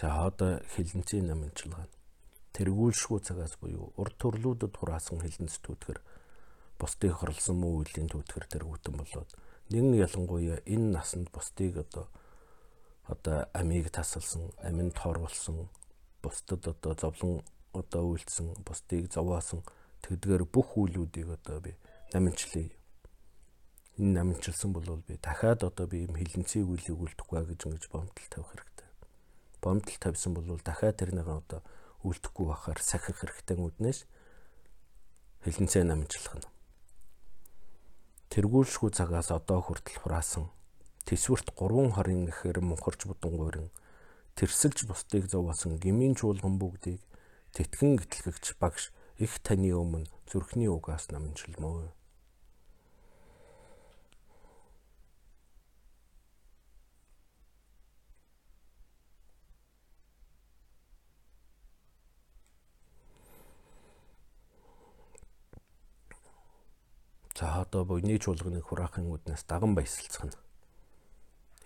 [0.00, 1.86] За одоо хилэнцгийн намынчилгаа.
[2.56, 5.98] Тэргүүлшгүй цагаас буюу урд төрлүүдэд хураасан хилэнц түүтгэр
[6.80, 9.30] бусдыг хорлсон муу үеийн түүтгэр тэргүүтэн болоод
[9.70, 12.08] нэгэн ялангуяа энэ насанд бусдыг одоо
[13.06, 15.68] одоо амийг тасалсан, аминд торуулсан,
[16.22, 17.42] бусдад одоо зовлон
[17.72, 19.62] одоо үйлдсэн, бусдыг зовоосон
[20.02, 21.76] Тэгдгээр бүх үйлүүдийг одоо би
[22.12, 22.68] намжлаа.
[24.00, 28.50] Энэ намжилсан бол би дахиад одоо би юм хилэнцгийг үйлийг үлдэхгүй гэж ингэж бомтол тавих
[28.50, 28.88] хэрэгтэй.
[29.60, 31.60] Бомтол тавьсан бол дахиад тэрнийг одоо
[32.00, 34.08] үлдэхгүй бахаар сахих хэрэгтэй үднээс
[35.44, 36.48] хилэнцээ намжлах нь.
[38.32, 40.48] Тэргүүлшгүй цагаас одоо хүртэл хураасан
[41.04, 43.68] тэсвэрт 3 хорын гэхээр мунхарч будангуурин
[44.38, 47.02] тэрсэлж бусдыг зовоосон гмийн чуулган бүгдийг
[47.52, 51.92] тэтгэн гэтлэгч багш их таны өмнө зүрхний угаас намжилмөө.
[67.36, 70.36] За одоо буйны чуулганыг хураахын үднээс даган баясалцах нь.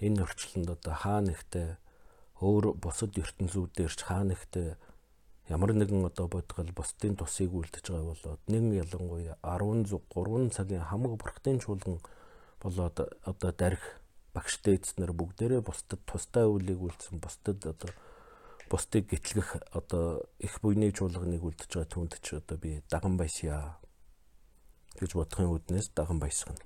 [0.02, 1.78] Энэ орчлонд одоо хаа нэгтээ
[2.42, 4.78] өөр бусад ертөнцүүдээр ч хаа нэгтээ
[5.48, 11.20] ямар нэгэн одоо бодгол бусдын тусыг үлдэж байгаа болоод нэг ялангуяа 10 3 цагийн хамаг
[11.20, 12.00] бурхтын чуулган
[12.62, 12.96] болоод
[13.28, 14.00] одоо дарих
[14.32, 17.92] багш дээдснэр бүгдээрээ бусдад тустай үлийг үлдсэн бусдад одоо
[18.70, 23.76] бусдыг гэтлгэх одоо их буйны чуулганыг үлдэж байгаа түнд ч одоо би даган байсяа
[24.96, 26.58] гэж бодохын үднээс даган байсгана.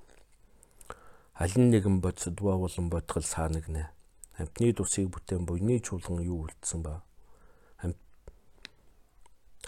[1.35, 3.91] Алин нэгэн бодсодва болон бодгол саанагнэ.
[4.39, 7.03] Амтны тусыг бүтээн буйны чуулган юу үлдсэн ба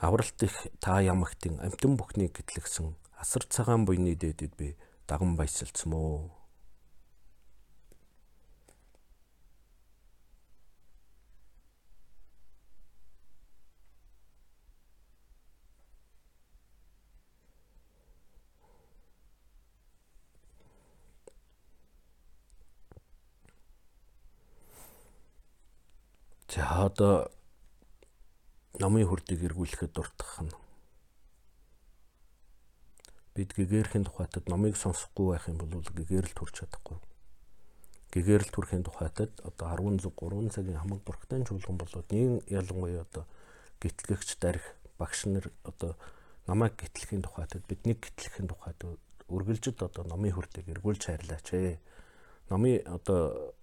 [0.01, 6.33] Авралт их та ямагтын амтэн бүхнийг гэтлэгсэн асар цагаан буйны дээдэд би даган баясалцмоо.
[26.49, 27.31] За одоо
[28.81, 30.53] номын хүрдийг эргүүлэхэд дуртах нь.
[33.37, 36.97] Бид гэгэрхийн тухайтад номыг сонсохгүй байх юм бол гэгэрэл төрч чадахгүй.
[38.11, 39.69] Гэгэрэл төрхийн тухайтад одоо
[40.01, 43.29] 13 цагийн хамаг бүрхтэн чуулган болоод нэг ялангуяа одоо
[43.85, 44.65] гитлэгч дарих
[44.97, 45.95] багш нар одоо
[46.49, 48.81] намайг гитлэхийн тухайтад бидний гитлэхийн тухайд
[49.29, 51.79] үргэлжид одоо номын хүрдийг эргүүлж хайрлаач ээ.
[52.49, 53.55] Номын одоо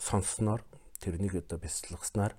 [0.00, 0.64] сонссноор
[0.98, 2.34] тэрнийг одоо бясалгаснаар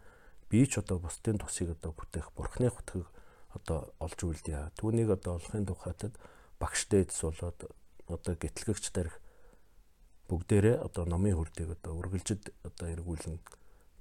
[0.54, 3.10] би ч одоо бусдын тусыг одоо бүтээх бурхны хутгийг
[3.58, 4.78] одоо олж үлдээ.
[4.78, 6.13] Түүнийг одоо олохын тухайтад
[6.62, 7.74] багш дээдс болоод
[8.06, 9.18] одоо гэтлэгч дарих
[10.30, 13.41] бүгдээрээ одоо номын хүрдийг одоо үргэлжид одоо эргүүлэн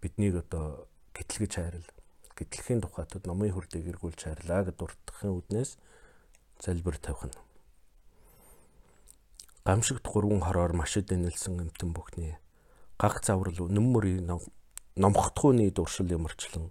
[0.05, 1.88] биднийг одоо гэтлэгч хайрал
[2.36, 5.80] гэтлэхийн тухайтад номын хүрдийг эргүүлж хайрлаа гэд дуртахын үднээс
[6.61, 7.36] залбир тавих нь.
[9.64, 12.36] гамшигт гурван хороор машид энэлсэн эмтэн бүхний
[13.00, 14.28] гаг заврал нүммөрийн
[14.97, 16.70] номхотхууны дуршил ямарчлан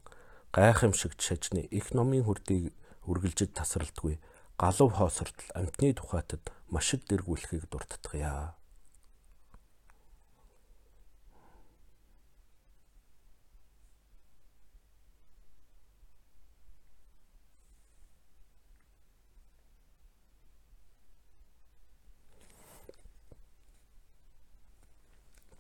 [0.54, 2.74] гайхамшигт шажны их номын хүрдийг
[3.10, 4.20] үргэлжид тасралтгүй
[4.62, 8.54] галав хоосортол амтны тухайтад машид дэргүүлэхийг дурдтгая.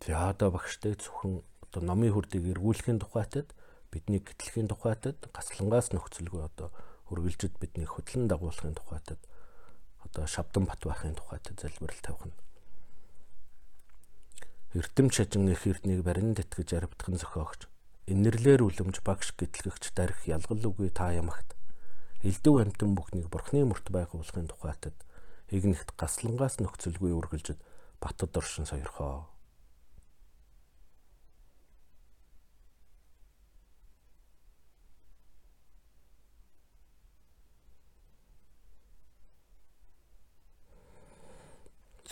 [0.05, 1.41] За одоо багштай зөвхөн
[1.71, 3.55] одоо номын хүрдийг эргүүлэхийн тухайтад
[3.95, 6.75] бидний гэтлэхийн тухайтад гаслангаас нөхцөлгүй одоо
[7.07, 9.23] үргэлжид бидний хөдлөн дагуулахын тухайтад
[10.03, 12.35] одоо шавдан бат байхын тухайтад залбирал тавих нь.
[14.75, 17.71] Эрдэм шажин их эрднийг барин тэтгэж аривдхан зохиогч
[18.11, 21.55] инэрлэр үлэмж багш гэтлэгч дарих ялгал үгүй та ямагт
[22.19, 24.95] элдв амтэн бүхнийг бурхны мөрт байгуулахын тухайтад
[25.47, 27.59] игнэгт гаслангаас нөхцөлгүй үргэлжид
[28.03, 29.30] батд оршин сойрхоо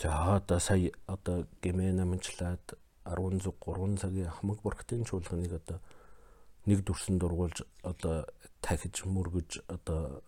[0.00, 2.64] За одоо сая одоо гэмээ намжлаад
[3.04, 5.78] 10 3 цагийн хамаг бүрхтийн чуулганыг одоо
[6.64, 8.24] нэг дүрсэн дургуулж одоо
[8.64, 10.24] тахиж мөргөж одоо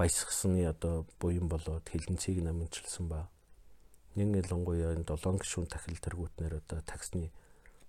[0.00, 3.28] баясгсны одоо буян болоод хилэнцгийг намжилсан ба.
[4.16, 7.28] Нэг ялангуяа энэ 7 гишүүн тахил тэргүүтнэр одоо таксны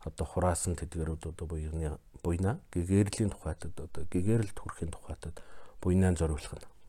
[0.04, 2.60] одоо хураасан тэдгэрүүд одоо буйны буйна.
[2.76, 5.40] Гэгэрлийн тухайтад одоо гэгэрэлд хүрэхин тухайтад
[5.80, 6.81] буйнаа зориулах нь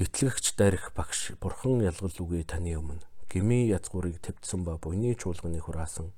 [0.00, 3.04] Гэтлэгч дарих багш бурхан ялгал үгүй таны өмнө.
[3.28, 6.08] Гмийн язгуурыг тавьдсан ба буйны чуулганы хураасан.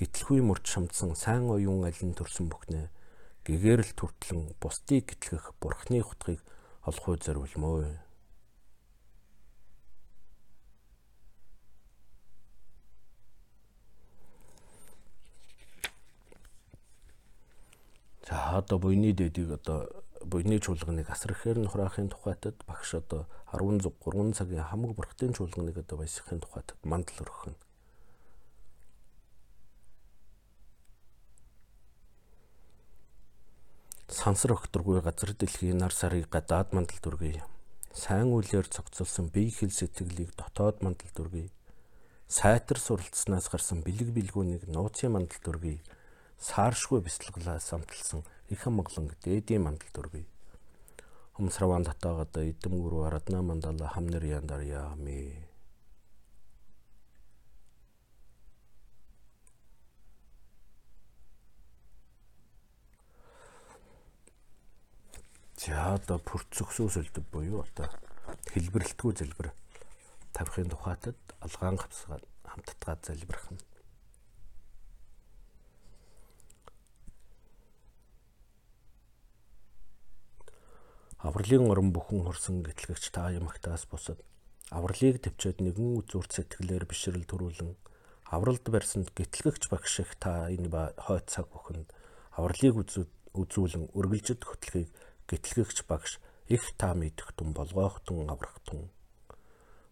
[0.00, 2.88] Гэтлгүй мөрч шамдсан сайн оюун алин төрсөн бүхнээ.
[3.44, 6.40] Гэгэрэл төртлөн бусдыг гэтлэх бурхны хутгийг
[6.88, 7.92] олохоо зориулмөө.
[18.24, 23.80] За одоо буйны дэдийг одоо буйны чуулганыг асар ихээр нь хураахын тухайтад багш одоо 10
[23.80, 27.58] 3 цагийн хамаг бүрхтийн чуулганыг одоо баясгахын тухайтад мандал өргөх нь.
[34.10, 37.40] Сансар өгтөргүй газар дэлхийн нар сарыг гадаад мандал дүргий.
[37.94, 41.48] Сайн үлээр цогцолсон бие хэл сэтгэлийг дотоод мандал дүргий.
[42.26, 45.80] Сайтар суралцснаас гарсан бэлэг бэлгүүнийг нууцын мандал дүргий.
[46.42, 50.26] Сааршгүй бяцлаглаас амталсан их амглан дээдийн мандал дүргий.
[51.38, 55.46] Умсраван татаагада идэмгүрүү арадна мандала хамнэр яндар яами.
[65.60, 67.88] За одоо пүрцөксөөсөлдөв буюу одоо
[68.50, 69.52] хэлбэрлэлтгүй залбир
[70.34, 72.18] тавихын тухайтад алгаан гавсгаа
[72.50, 73.69] хамтдгаад залбирах нь
[81.20, 84.24] Авралын орон бүхэн хорсон гэтлэгч та ямагтаас бусад
[84.72, 87.76] авралыг төвчөөд нэгэн үзүүрт сэтгэлээр бишрэл төрүүлэн
[88.32, 91.92] авралд барьсанд гэтлэгч багш их та энэ ба хойд цаг бүхэнд
[92.40, 92.72] авралыг
[93.36, 94.88] үзүүлэн үргэлжид хөтлөхийг
[95.28, 98.88] гэтлэгч багш их та мэдэх тун болгоохтун аврахтун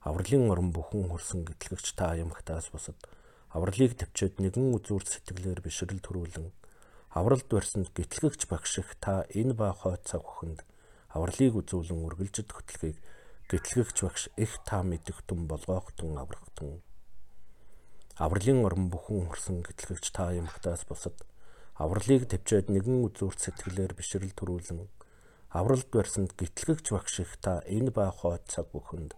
[0.00, 2.96] авралын орон бүхэн хорсон гэтлэгч та ямагтаас бусад
[3.52, 6.48] авралыг төвчөөд нэгэн үзүүрт сэтгэлээр бишрэл төрүүлэн
[7.12, 10.64] авралд барьсанд гэтлэгч багш их та энэ ба хойд цаг бүхэнд
[11.16, 12.98] авралыг үзүүлэн үргэлжид хөтлөхийг
[13.48, 16.84] гэтлэгч багш их та мэдэх тун болгоохтун аврахтун
[18.20, 21.16] авралын орон бүхэн хурсан гэтлэгч та ямагтаас бусад
[21.80, 24.80] авралыг төвчөөд нэгэн үзүүрт сэтгэлээр бишрэл төрүүлэн
[25.48, 29.16] авралд барьсанд гэтлэгч багш их та энэ ба хойд цаг бүхэнд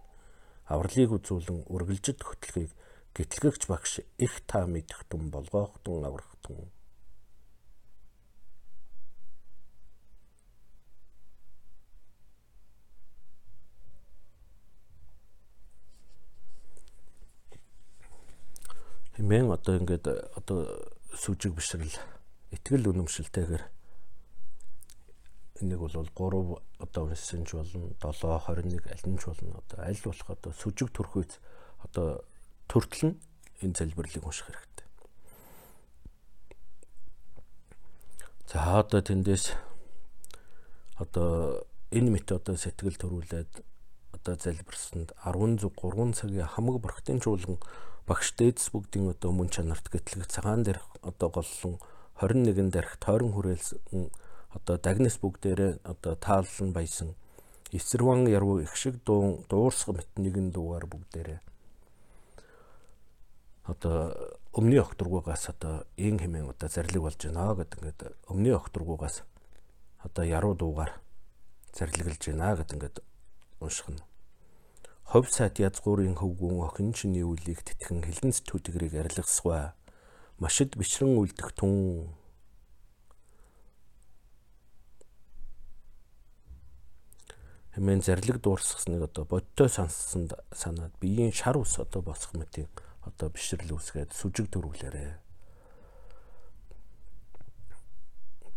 [0.71, 2.71] авралыг үзүүлэн үргэлжид хөтлөхийг
[3.17, 6.71] гэтлэгч багш их та мэдэх тун болгоохтун аврахтун
[19.21, 20.65] хэмээн одоо ингээд одоо
[21.13, 21.93] сүжиг бишрэл
[22.49, 23.63] итгэл үнэмшилтэйгээр
[25.61, 30.01] энийг бол 3 одоо уншсан ч болно 7 21 аль нь ч болно одоо аль
[30.01, 31.37] болох одоо сүжиг төрхүйц
[31.85, 32.25] одоо
[32.65, 33.21] төртөл нь
[33.61, 34.89] энэ залбирлыг унших хэрэгтэй.
[38.49, 39.53] За одоо тэндээс
[40.97, 41.61] одоо
[41.93, 43.53] энэ методод сэтгэл төрүүлээд
[44.17, 47.61] одоо залбирсанд 10 зүг 3 цагийн хамаг бурхтын чуулган
[48.11, 51.79] багш дээдс бүгдийн одоо мөн чанарт гэтлэг цагаан дээрх одоо голлон
[52.19, 54.11] 21 дээрх тойрон хүрээлсэн
[54.51, 57.15] одоо дагнас бүгдээрээ одоо тааллан баясан
[57.71, 61.39] эсэрван яруу их шиг дуу дуурсах мэт нэгэн дуугаар бүгдээрээ
[63.71, 64.11] одоо
[64.51, 69.23] өмнө окторгуугаас одоо ин хэмээн одоо зарлиг болж байна гэдэг ингээд өмнө окторгуугаас
[70.03, 70.99] одоо яруу дуугаар
[71.71, 72.97] зарлаглж байна гэдэг ингээд
[73.63, 74.03] уншихна.
[75.11, 79.75] Хов сайд язгуурын хөвгүүн охин чиний үлийг тэтгэн хилэнц түтгэрийг арилгасгүй.
[80.39, 82.15] Машид бишрэн үлдэх тун
[87.75, 92.71] хэмээн зарлиг дуурсгасныг одоо бодтой санссанд санаад биеийн шар ус одоо босох мэтийн
[93.03, 95.19] одоо бишрэл үсгээд сүжиг төрүүлээрэ.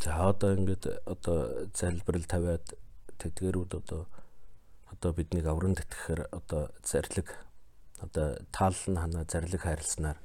[0.06, 2.78] За одоо ингээд одоо залбирал тавиад
[3.18, 4.06] тэдгэрүүд одоо
[4.94, 7.28] одоо биднийг аврам тэтгэхээр одоо зарлиг
[7.98, 10.18] одоо таалал нь ханаа зарлиг хайрласнаар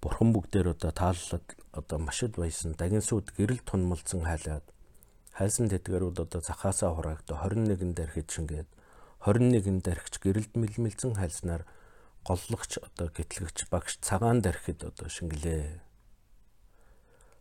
[0.00, 4.66] бурхан бүгдээр одоо тааллаад одоо машид баясан дагин сүд гэрэл тунмалцсан хайлаад
[5.38, 8.68] хайсан тэтгэрүүд одоо захаасаа хураагдо 21 дархид шингээд
[9.26, 11.62] 21 дархич гэрэлд мэлмэлцэн хайлснаар
[12.26, 15.82] голлогч одоо гэтлэгч багш цагаан дархид одоо шингэлээ.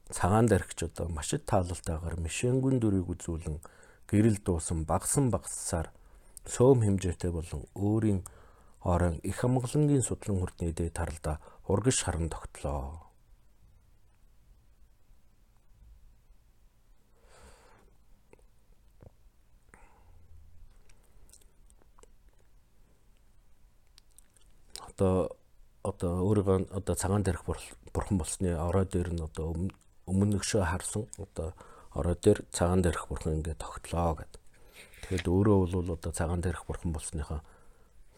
[0.10, 3.62] Цагаан дархич одоо машид таалалтайгаар мишэнгүн дүрийг үзүүлэн
[4.10, 5.94] гэрэл дуусан багсан багссаар
[6.54, 8.22] сөөм хэмжээтэй болон өөрийн
[8.84, 13.08] орон их амгалангийн судлан хүртний дээд таралда ургаш харан тогтлоо.
[24.98, 25.30] одоо
[25.84, 27.46] одоо өөрийгөө одоо цагаан дээрх
[27.94, 29.54] бурхан болсны орой дээр нь одоо
[30.10, 31.54] өмнөгшөө харсан одоо
[31.94, 34.37] орой дээр цагаан дээрх бурхан ингээд тогтлоо гэд.
[35.02, 37.42] Тэгэхэд өөрөө бол одоо цагаан дээрх бурхан болсныхаа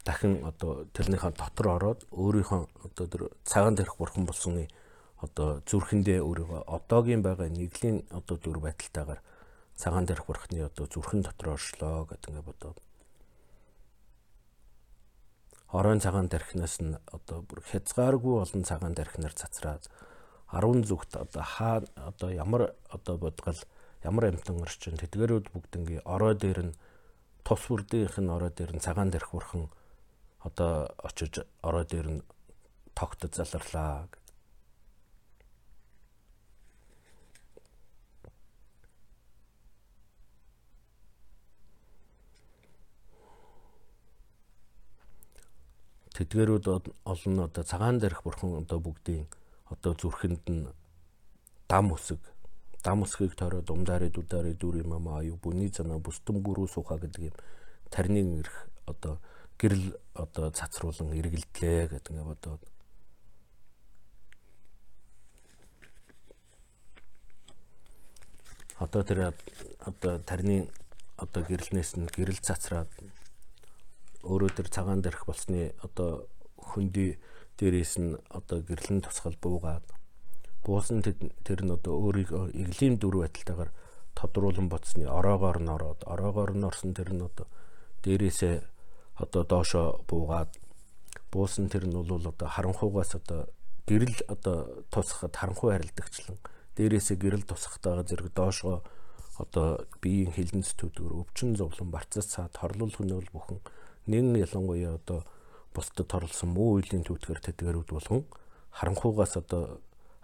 [0.05, 4.67] дахин одоо тэрнийхээ дотор ороод өөрийнхөө одоо тэр цагаан дээрх бурхан болсны
[5.19, 9.19] одоо зүрхэндээ өөрийгөө одоогийн байгаа нэглийн одоо дүр байдалтайгаар
[9.75, 12.77] цагаан дээрх бурхны одоо зүрхэн дотор оршлоо гэдэг ингээд бодоод.
[15.71, 19.87] Оройн цагаан дархинаас нь одоо бүр хязгааргүй олон цагаан дархинаар цацраад
[20.51, 23.59] 10 зүгт одоо хаа одоо ямар одоо бодгол
[24.03, 26.77] ямар амтан орчин тэдгэрүүд бүгднгийн орой дээр нь
[27.43, 29.67] тус бүрдийнх нь орой дээр нь цагаан дарх бурхан
[30.47, 32.21] одоо очиж орой дээр нь
[32.95, 34.07] тогтод заларлаа
[46.19, 46.65] тэдгэрүүд
[47.07, 49.27] олон одоо цагаан дээрх бурхан одоо бүгдийн
[49.71, 50.67] одоо зүрхэнд нь
[51.71, 52.19] дам үсэг
[52.83, 57.23] дам үсгийг тойроод умдаари дудаари дүр юм аа аюу бүний цана бүстэн гүрүү сууха гэдэг
[57.29, 57.35] юм.
[57.91, 59.19] Тарнын ирэх одоо
[59.59, 62.61] гэрэл одоо цацруулан эргэлдлээ гэдэг ингээ бодоод.
[68.79, 69.19] Одоо тэр
[69.83, 70.71] одоо тарны
[71.19, 72.87] одоо гэрэлнээс нь гэрэл цацраад
[74.23, 77.19] өөрөө тэр цагаан дэрх болсны одоо хөндөй
[77.59, 79.83] дээрээс нь одоо гэрлэн тусгал буугаад
[80.65, 83.71] буусан тэр нь одоо өөрийг эглэм дүр байдалтайгаар
[84.15, 87.47] тодруулан боцсны ороогоор нь ороод ороогоор нь орсон тэр нь одоо
[88.03, 88.55] дээрээсээ
[89.23, 90.51] одоо доошо буугаад
[91.31, 93.47] буусан тэр нь бол одоо харанхуугаас одоо
[93.87, 94.57] гэрэл одоо
[94.91, 96.37] тусахад харанхуй харилдагчлан
[96.75, 98.83] дээрээсээ гэрэл тусахтайгаа зэрэг доошоо
[99.39, 103.59] одоо биеийн хилэнц төдгөр өвчин зовлон барцас цаад хорлол хөнөөл бүхэн
[104.11, 105.23] нэн ялангуяа одоо
[105.73, 108.23] бусдад торлсон муу үеийн түүтгэр тэдгэрүүд болгон
[108.77, 109.79] харанхуугаас одоо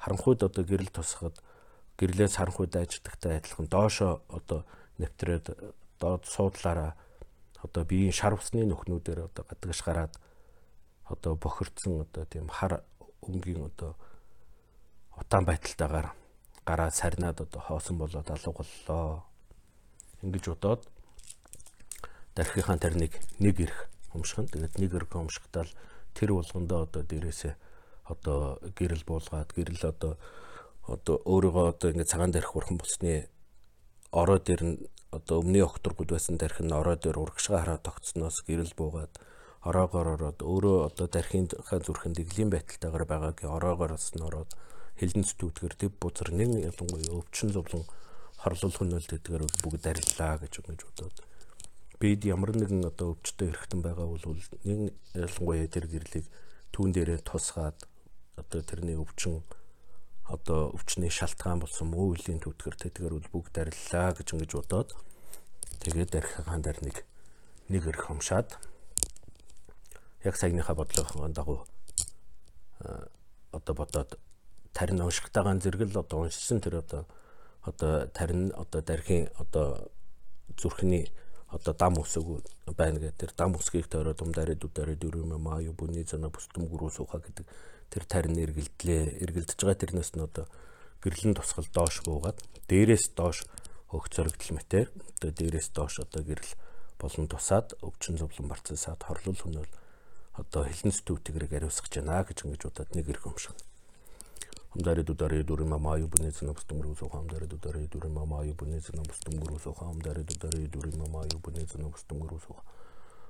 [0.05, 1.41] харанхуйд одоо гэрэл тусахад
[1.97, 4.61] гэрлээс харанхуйд ажигдахтай адилхан доошо одоо
[5.01, 5.57] нэвтрээд
[5.99, 6.93] доод суудлаараа
[7.65, 10.13] одоо биеийн шар усны нөхнүүдээр одоо гадагш гараад
[11.09, 12.85] одоо бохирдсон одоо тийм хар
[13.25, 13.97] өнгийн одоо
[15.17, 16.13] утаан байдалтайгаар
[16.65, 19.25] гараа сарнаад одоо хоосон болоод алга боллоо.
[20.21, 20.81] Ингэж удаад
[22.35, 24.53] дархийнхаа тарныг нэг ирэх өмшгөн.
[24.53, 25.73] Тэгээд нэг ирэх өмшгтаа л
[26.13, 27.53] тэр болгондоо одоо дээрээсээ
[28.05, 30.13] одоо гэрэл буулгаад гэрэл одоо
[30.85, 33.29] одоо өөрийгөө одоо ингээд цагаан дээрх бурхан болсны
[34.11, 34.75] ороо дээр нь
[35.17, 39.13] одоо өмнө окторгууд байсан дарх нь ороо дээр урагшгаа хараад тогтсноос гэрэл буугаад
[39.65, 44.51] ороогоор ороод өөрөө одоо дархийнхаа зүрхэнд дэглэм байдалтайгаар байгаагийн ороогоороос нь ороод
[44.99, 47.83] хилэнц түүтгэр төв бузар нэг ялангуяа өвчин зовлон
[48.37, 51.15] хорлол хөнөөл тэдгээр бүгд ариллаа гэж ингэж бодоод
[51.99, 54.25] бид ямар нэгэн одоо өвчтөй хэрэгтэн байгаа бол
[54.69, 56.25] нэг ялангуяа тэр гэрлийг
[56.69, 57.77] түүн дээрээ тусгаад
[58.35, 59.43] одоо тэрний өвчин
[60.25, 64.89] одоо өвчний шалтгаан болсон муу үеийн төвтгөр тэтгэр бол бүгд ариллаа гэж ингэж бодоод
[65.85, 66.97] тэгээд архихан дээр нэг
[67.69, 68.57] нэг эрх хомшаад
[70.25, 71.65] яг саяныхаа бодлогын дагуу
[73.51, 74.17] одоо бодоод
[74.73, 77.05] тарин уншихтайгаан зэрэгэл одоо уншсан тэр одоо
[77.61, 79.89] одоо тарин одоо дархийн одоо
[80.57, 81.09] зүрхний
[81.47, 82.23] одоо дам үсэг
[82.75, 83.17] байна гэдэг.
[83.17, 87.45] Тэр дам үсгийг тойроод умдарид ударид өрөөмө маа юу бүний зана бүстэм гүрүү сууха гэдэг
[87.91, 89.21] тэр тарин эргэлдлээ.
[89.23, 90.45] Эргэлдэж байгаа тэрнээс нь одоо
[91.03, 92.37] гэрлэн тусгал доош буугаад
[92.69, 93.45] дээрээс доош
[93.91, 96.53] хөгц зоригдол мэтэр одоо дээрээс доош одоо гэрэл
[96.99, 99.71] болон тусаад өвчин зовлон барцсаад хорлол хөнөөл
[100.41, 103.55] одоо хилэн стүтгэрэг ариусгаж байна гэж ингэж удаад нэг ирэх юм шиг.
[104.73, 108.53] Hamdare dudare dure mama yu bune zina bustum guru so hamdare dudare dure mama yu
[108.53, 111.23] bune zina bustum guru so hamdare dudare dure mama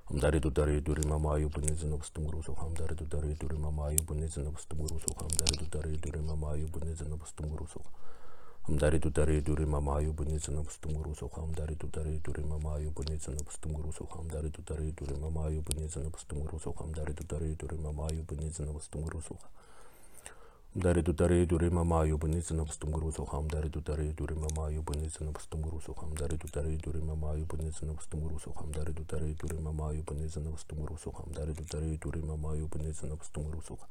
[0.08, 6.22] 함다르도 다르 두리 마마유 분네즈노 부스퉁그로소 함다르도 다르 두리 마마유 분네즈노 부스퉁그로소 함다르도 다르 두리
[6.22, 7.80] 마마유 분네즈노 부스퉁그로소
[8.66, 15.18] 함다르도 다르 두리 마마유 분네즈노 부스퉁그로소 함다르도 다르 두리 마마유 분네즈노 부스퉁그로소 함다르도 다르 두리
[15.18, 19.40] 마마유 분네즈노 부스퉁그로소 함다르도 다르 두리 마마유 분네즈노 부스퉁그로소
[22.07, 25.61] ю буни зина бустум гуру сохам дари ду дари дури мама ю буни зина бустум
[25.63, 29.59] гуру сохам Умдари дудари дури мама ю буни зина бустум гуру соха умдари дудари дури
[29.59, 33.45] мама ю буни зина бустум гуру соха умдари дудари дури мама ю буни зина бустум
[33.45, 33.91] гуру соха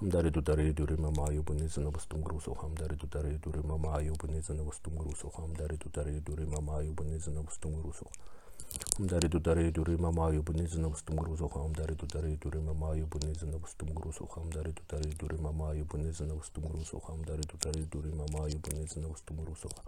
[0.00, 4.14] умдари дудари дури мама ю буни зина бустум гуру соха умдари дудари дури мама ю
[4.14, 8.10] буни зина бустум гуру соха умдари дудари дури мама ю буни зина бустум гуру соха
[9.00, 13.06] умдари дудари дури мама ю буни зина бустум гуру соха умдари дудари дури мама ю
[13.06, 17.06] буни зина бустум гуру соха Хамдари дудари дури мама ю буни зина бустум гуру соха
[17.06, 19.82] хамдари дудари дури мама ю буни зина бустум гуру соха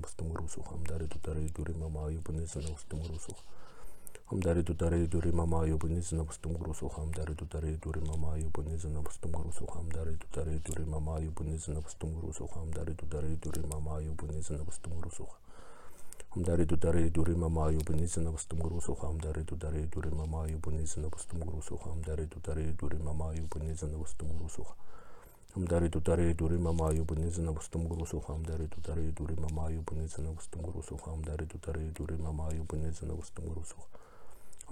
[0.00, 1.74] бустум гуру соха хамдари дудари дури
[5.32, 9.32] мама ю буни зина бустум гуру соха хамдари дудари дури мама ю буни зина бустум
[9.32, 12.54] гуру соха хамдари дудари дури мама ю буни зина бустум гуру соха
[16.34, 20.58] Хамдари дудари дури мама ю буни зина бустум гуру соха хамдари дудари дури мама ю
[20.58, 24.74] буни зина бустум гуру соха хамдари дудари дури мама ю буни зина бустум гуру соха
[25.54, 29.80] Хамдари дудари дури мама ю буни зина бустум гуру соха хамдари дудари дури мама ю
[29.82, 33.82] буни зина бустум гуру соха хамдари дудари дури мама ю буни зина бустум гуру соха
[33.82, 33.99] Хамдари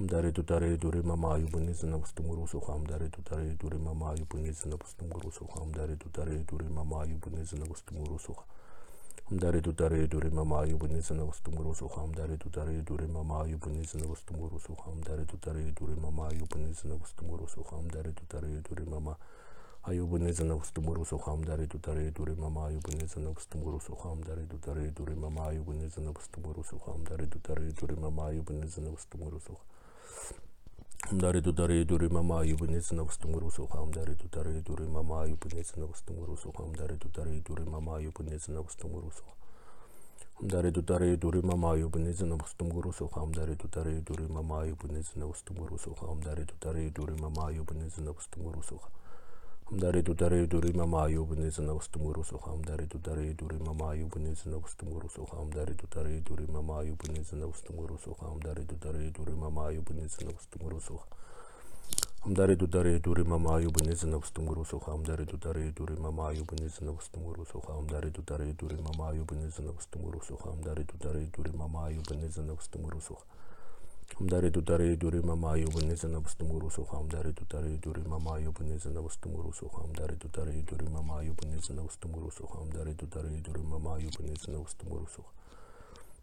[0.00, 4.52] дудари дури мама ю буни зина бустум гуру соха хамдари дудари дури мама ю буни
[4.52, 8.42] зина бустум гуру соха хамдари дудари дури мама ю буни зина бустум гуру соха
[9.28, 14.58] хамдари дудари дури мама аюбны зана устумуру сухам дари дудари дури мама аюбны зана устумуру
[14.58, 16.28] сухам дари дудари дури мама
[19.86, 25.14] аюбны зана устумуру сухам дари дудари дури мама аюбны зана устумуру сухам Амдари дудари дури
[25.14, 29.40] мама аюбны зана устумуру сухам дари дудари дури мама аюбны зана устумуру
[31.07, 35.85] сухам дари дудари дури мама аюбны зана устумуру сухам Амдари дудари дури мама аюбны зана
[35.85, 39.39] устумуру сухам дари дудари дури мама аюбны зана устумуру сухам
[40.51, 45.77] дари дудари дури мама аюбны зана устумуру сухам Хамдари дудари дури мама аюбны зана устумуру
[45.81, 46.45] суха хамдари
[48.59, 48.98] дудари
[49.69, 58.05] Hamdaridu daridu rimama ayubunizna ustumurus hamdaridu daridu rimama ayubunizna ustumurus hamdaridu daridu rimama ayubunizna ustumurus
[58.21, 60.89] hamdaridu daridu rimama ayubunizna ustumurus
[62.23, 70.29] hamdaridu daridu rimama ayubunizna ustumurus hamdaridu daridu rimama ayubunizna ustumurus hamdaridu daridu rimama ayubunizna ustumurus
[70.47, 73.09] hamdaridu daridu rimama ayubunizna ustumurus hamdaridu daridu rimama ayubunizna ustumurus
[74.14, 79.02] суха хамдари дудари дури мама аюбны зана устумуру суха Хамдари дудари дури мама юбны зана
[79.02, 84.36] бустумуру су хамдари дудари дури мама юбны зана бустумуру су хамдари дудари дури мама юбны
[84.36, 85.22] зана бустумуру су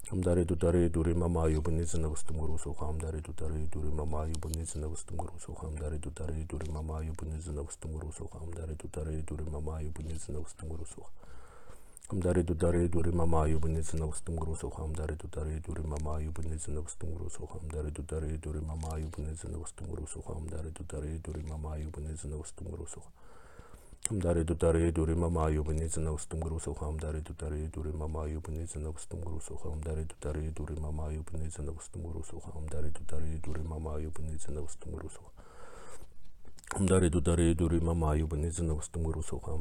[0.09, 5.39] хамдари дудари дури мама юбны зана бустумуру су Хамдари дудари дури мама юбны зана бустумуру
[5.39, 10.39] су хамдари дудари дури мама юбны зана бустумуру су хамдари дудари дури мама юбны зана
[12.05, 16.57] бустумуру су хамдари дудари дури мама юбны зана бустумуру су Хамдари дудари дури мама юбны
[16.57, 21.77] зана бустумуру су хамдари дудари дури мама юбны зана бустумуру су хамдари дудари дури мама
[21.79, 23.01] юбны зана бустумуру су
[24.07, 27.01] хамдари дудари дури мама юбны зана бустумуру су Хамдари дудари дури мама юбны зана бустумуру
[27.01, 31.71] су хамдари дудари дури мама юбны зана бустумуру су хамдари дудари дури мама юбны зана
[31.71, 35.34] бустумуру су хамдари дудари дури мама юбны зана бустумуру су Амдари дудари дури мама аюбны
[35.34, 35.34] зина
[38.75, 39.53] бустумгуру суха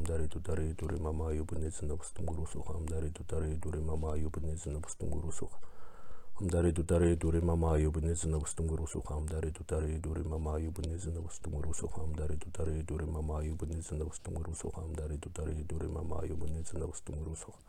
[2.73, 8.87] амдари дудари дури мама аюбны зина бустумгуру суха амдари дудари дури мама аюбны зина бустумгуру
[8.87, 14.05] суха амдари дудари дури мама аюбны зина бустумгуру суха амдари дудари дури мама аюбны зина
[14.05, 17.59] бустумгуру суха амдари дудари дури мама аюбны зина бустумгуру суха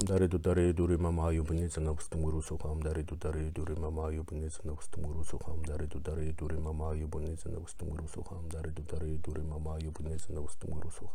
[0.00, 5.24] амдари дудари дури мама аюбны зина бустумгуру суха Амдари дудари дури мама юбни зана бустумгуру
[5.24, 10.40] суха амдари дудари дури мама юбни зана бустумгуру суха амдари дудари дури мама юбни зана
[10.40, 11.14] бустумгуру суха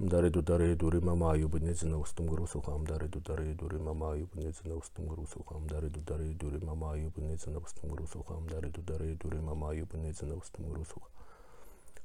[0.00, 5.26] амдари дудари дури мама юбни зана бустумгуру суха амдари дудари дури мама юбни зана бустумгуру
[5.26, 10.36] суха амдари дудари дури мама юбни зана бустумгуру суха амдари дудари дури мама юбни зана
[10.36, 11.10] бустумгуру суха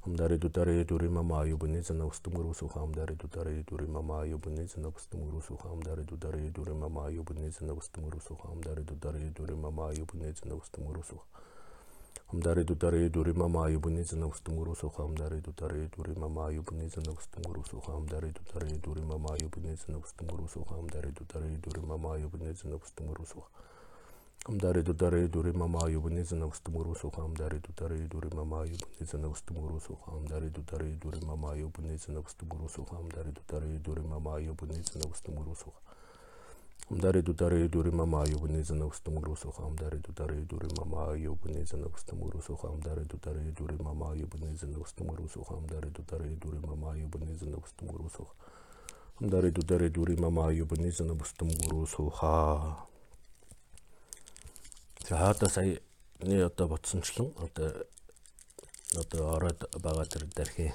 [0.08, 5.20] амдари дудари дури мама юбни зана бустумгуру суха Amdare dudare duri mama ayubuni zana ustum
[5.26, 9.88] guru suha amdare dudare duri mama ayubuni zana ustum guru suha amdare dudare duri mama
[9.90, 11.26] ayubuni zana ustum guru suha
[12.32, 17.12] amdare dudare duri mama ayubuni zana ustum guru suha amdare dudare duri mama ayubuni zana
[17.12, 21.82] ustum guru suha amdare dudare duri mama ayubuni zana ustum guru suha amdare dudare duri
[21.90, 23.26] mama ayubuni zana ustum guru suha amdare dudare duri mama ayubuni zana ustum guru
[24.47, 29.69] Хамдаріду дариду рима маю, вони за навстому русу, хамдаріду дариду рима маю, вони за навстому
[29.69, 34.99] русу, хамдаріду дариду рима маю, вони за навстому русу, хамдаріду дариду рима маю, вони за
[34.99, 35.73] навстому русу.
[36.89, 42.31] Хамдаріду дариду рима маю, вони за навстому русу, хамдаріду дариду рима маю, вони за навстому
[42.31, 47.47] русу, хамдаріду дариду рима маю, вони за навстому русу, хамдаріду дариду рима маю, вони за
[47.47, 48.27] навстому русу.
[49.19, 52.90] Хамдаріду дариду рима маю, вони за навстому русу, ха.
[55.11, 55.81] За одоо сая
[56.21, 57.83] нэг одоо ботсончлон одоо
[58.95, 60.71] одоо ороод байгаа тэр дархийн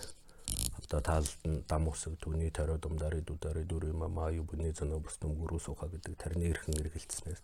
[0.75, 5.39] одоо таалд нь дам усэг түүний торио думдари дүдари дүри мама аю бүний зэнэ бустам
[5.39, 7.41] гүрүү сууха гэдэг тарны эрхэн эргэлцснээс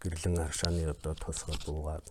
[0.00, 2.08] гэрлэн аршааны одоо тусгал буугаад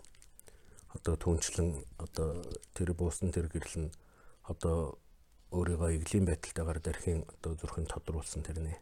[0.93, 2.45] одоо түнчлэн одоо
[2.77, 3.89] тэр буусан тэр гэрлэн
[4.45, 5.01] одоо
[5.57, 8.77] өөрийгөө иглийн байдалтайгаар дархийн одоо зүрхэн тодруулсан тэрний.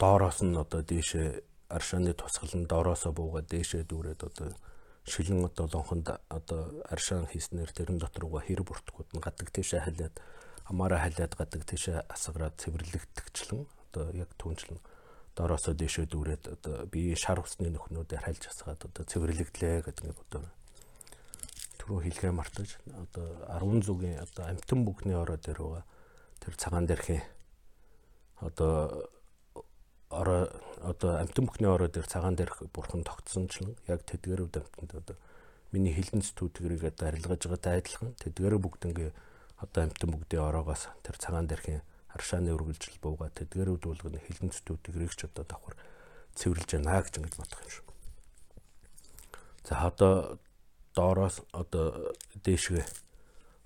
[0.00, 4.48] Доороос нь одоо дээшээ аршааны тусгал нь доороосоо буугаад дээшээ дүүрээд одоо
[5.04, 10.14] шилэн одоо лонхонд одоо аршаан хийснээр тэрэн доторгоо хэр бүртгэгүүд нь гадаг тийшээ халиад
[10.70, 14.80] амаараа халиад гадаг тийшээ асгараад цэвэрлэгдэгчлэн одоо яг түнчлэн
[15.36, 20.42] доороосоо дээшээ дүүрээд одоо би шар усны нөхнүүдээр хальж асгаад одоо цэвэрлэгдлээ гэдэг нэг одоо
[21.84, 23.26] түрүү хэлгээ мартаж одоо
[23.60, 25.84] 10 зүгийн одоо амтан бүхний ороо дээр байгаа
[26.40, 27.20] тэр цагаан дэрхийн
[28.40, 29.04] одоо
[30.08, 30.48] ороо
[30.84, 35.16] одоо амтан бүхний ороо дээр цагаан дээрх бурхан тогтсончлон яг тэдгэрүүд амтанд одоо
[35.72, 39.10] миний хилэн зүтгэрийг одоо арилгаж байгаатай адилхан тэдгэрээ бүгднгээ
[39.64, 41.82] одоо амтан бүгдийн ороогоос тэр цагаан дээрхийн
[42.12, 45.74] харшааны үргэлжил бууга тэдгэрүүд болгоно хилэн зүтгэрийг ч одоо давхар
[46.38, 47.86] цэвэрлж байна гэж ингэж бодох юм шүү.
[49.66, 50.38] За одоо
[50.94, 52.14] доороос одоо
[52.44, 52.86] дээшгээ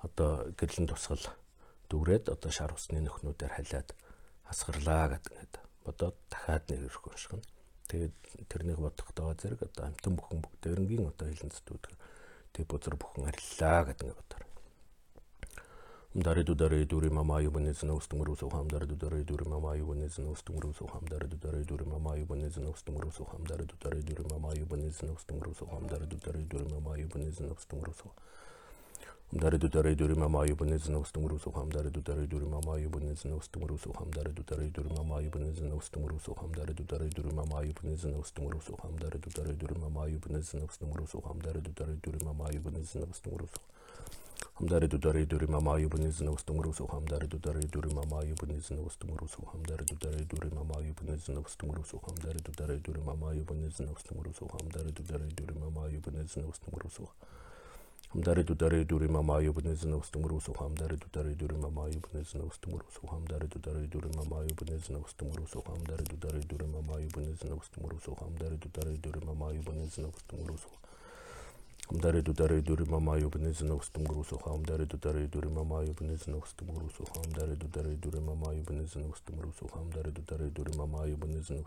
[0.07, 1.25] одоо гэрлэн тусгал
[1.93, 3.93] дүүрээд одоо шар усны нөхнүүдээр халиад
[4.49, 7.49] асгарлаа гэдэг бодоод дахиад нэг ирэх унших нь.
[7.89, 8.15] Тэгээд
[8.53, 11.85] тэрнийг бодохдоо зэрэг одоо амтан бүхэн бүгдээрнгийн одоо хилэн зүтгүүд
[12.53, 14.45] тэг бузар бүхэн ариллаа гэдэг нэг бодоор.
[16.15, 20.73] Умдари дудари дури мама юбнез на устумру сухам дар дудари дури мама юбнез на устумру
[20.73, 25.13] сухам дар дудари дури мама юбнез на устумру сухам дар дудари дури мама юбнез на
[25.13, 27.93] устумру сухам дар дудари дури мама юбнез на устумру
[29.29, 33.37] сухам Амдари дудари дури мама юбнез на устумру сухам дар дудари дури мама юбнез на
[33.37, 38.05] устумру сухам дар дудари дури мама юбнез на устумру сухам дар дудари дури мама юбнез
[38.05, 42.49] на устумру сухам дар дудари дури мама юбнез на устумру сухам дар дудари дури мама
[42.55, 43.69] юбнез на устумру сухам
[44.59, 49.29] Хамдари дудари дури мама юбнез на устумру сухам дар дудари дури мама юбнез на устумру
[49.29, 53.93] сухам дар дудари дури мама юбнез на устумру сухам дар дудари дури мама юбнез на
[53.93, 56.91] устумру сухам дар дудари дури мама юбнез на устумру
[58.14, 62.44] сухам Хамдари дудари дури мама юбнез на устумру сухам дар дудари дури мама юбнез на
[62.46, 67.44] устумру сухам дар дудари дури мама юбнез на устумру сухам дар дудари дури мама юбнез
[67.44, 70.84] на устумру сухам дар дудари дури мама юбнез на устумру сухам
[71.90, 76.90] Хамдари дудари дури мама юбнез на устумру сухам дар дудари дури мама юбнез на устумру
[76.90, 81.60] сухам дар дудари дури мама юбнез на устумру сухам дар дудари дури мама юбнез на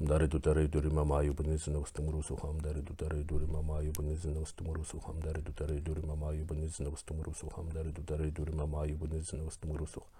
[0.00, 4.24] Устумру сухам Хамдари дудари дури мама юбнез на устумру сухам дар дудари дури мама юбнез
[4.24, 8.86] на устумру сухам дар дудари дури мама юбнез на устумру сухам дар дудари дури мама
[8.86, 10.14] юбнез на устумру сухам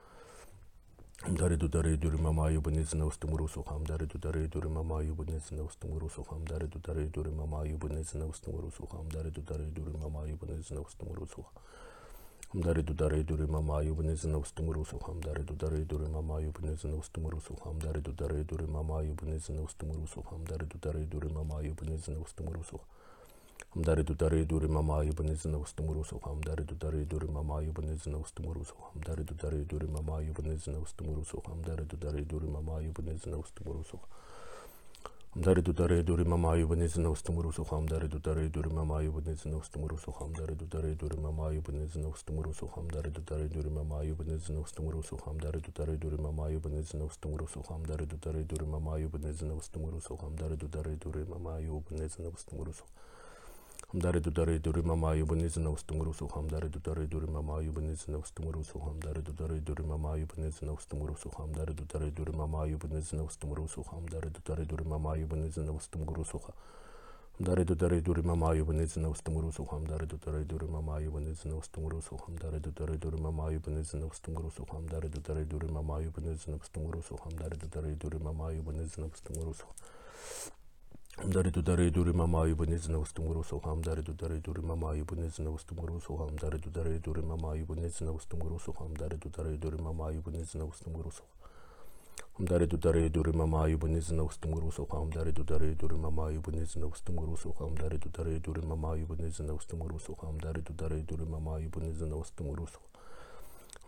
[1.28, 6.08] Дари дудари дури мама юбнез на устумру сухам дари дудари дури мама юбнез на устумру
[6.08, 10.80] сухам дари дудари дури мама юбнез на устумру сухам дари дудари дури мама юбнез на
[10.80, 11.52] устумру сухам
[12.56, 17.40] Хамдари дудари дури мама юбнез на устумру сухам дари дудари дури мама юбнез на устумру
[17.40, 22.18] сухам дари дудари дури мама юбнез на устумру сухам дари дудари дури мама юбнез на
[22.20, 22.92] устумру сухам
[23.74, 26.64] Хамдари дудари дури мама юбнез на устумру сухам дари
[31.84, 33.26] дудари дури мама юбнез
[36.96, 40.32] на устумру сухам дари дудари дури мама юбнез на устумру сухам.
[40.32, 42.84] Дари дудари дури мама юбнез на устумру сухам.
[42.84, 45.38] Амдари дудари дури мама юбнез на устумру сухам.
[45.38, 47.82] Дари дудари дури мама юбнез на устумру сухам.
[47.82, 50.22] Дари дудари дури мама юбнез на устумру сухам.
[50.26, 51.20] Дари дудари дури мама юбнез на устумру сухам.
[51.20, 52.96] Дари дудари дури мама юбнез на устумру сухам
[53.93, 58.63] дари дудари дури мама юбнез на устумру сухам дари дудари дури мама юбнез на устумру
[58.63, 63.23] сухам Хамдари дудари дури мама юбнез на устумру сухам дари дудари дури мама юбнез на
[63.23, 69.05] устумру сухам дари дудари дури мама юбнез на устумру сухам дари дудари дури мама юбнез
[69.05, 71.01] на устумру сухам дари дудари дури мама юбнез на устумру сухам Hamdare dudare duri mama
[71.01, 74.05] ayu bunezi na ustumuru su hamdare dudare duri mama ayu bunezi na ustumuru su hamdare
[74.05, 74.57] dudare duri mama ayu bunezi na ustumuru su hamdare dudare duri mama ayu bunezi na
[74.57, 74.57] ustumuru su hamdare dudare duri mama ayu bunezi na ustumuru su Hamdare dudare duri mama
[74.57, 75.09] ayu bunezi na ustumuru su hamdare dudare duri mama ayu bunezi na ustumuru su hamdare
[75.09, 78.91] dudare duri mama ayu bunezi na ustumuru su hamdare dudare duri mama ayu bunezi na
[78.91, 79.65] ustumuru su Хамдари дудари дури мама юбнез на устум грусо
[81.16, 88.72] Hamdaredu daredu rimama ibunezna ustumgurusu hamdaredu daredu rimama ibunezna ustumgurusu hamdaredu daredu rimama ibunezna ustumgurusu
[88.72, 91.22] hamdaredu daredu rimama ibunezna ustumgurusu
[92.36, 100.14] hamdaredu daredu rimama ibunezna ustumgurusu hamdaredu daredu rimama ibunezna ustumgurusu hamdaredu daredu rimama ibunezna ustumgurusu
[100.20, 102.80] hamdaredu daredu rimama ibunezna ustumgurusu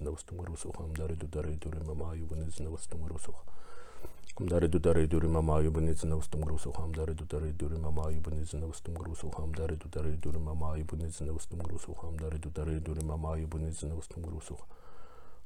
[0.01, 1.81] на устум грусо хамдари дудари дури
[10.27, 14.57] мама юбнез на устум грусо Хамдари дудари дури мама юбнез на устум грусо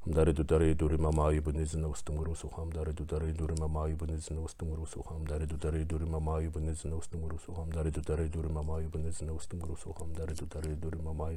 [0.05, 4.71] хамдари дудари дури мама юбнез на устум грусо хамдари дудари дури мама юбнез на устум
[4.71, 9.33] грусо хамдари дудари дури мама юбнез на устум грусо Хамдари дудари дури мама юбнез на
[9.33, 11.31] устум грусо хамдари дудари дури мама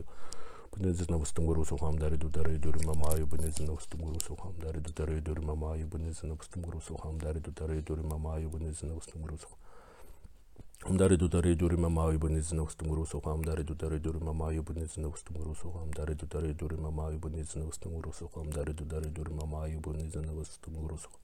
[0.73, 5.41] юбнез на устум грусо хамдари дудари дури мама юбнез на устум грусо хамдари дудари дури
[5.41, 8.39] мама юбнез на устум грусо хамдари дудари дури мама
[8.69, 9.37] Bunezi na ustum guru
[10.86, 16.14] Hamdare dudare durima mavi bunizin ustum rusuha hamdare dudare durima mavi bunizin ustum rusuha hamdare
[16.14, 21.18] dudare durima mavi bunizin ustum rusuha hamdare dudare durima mavi bunizin ustum rusuha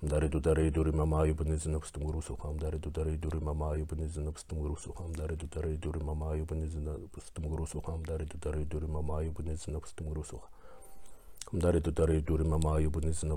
[0.00, 5.36] Hamdare dudare durima mavi bunizin ustum rusuha hamdare dudare durima mavi bunizin ustum rusuha hamdare
[5.36, 10.48] dudare durima mavi bunizin ustum rusuha hamdare dudare durima mavi bunizin ustum rusuha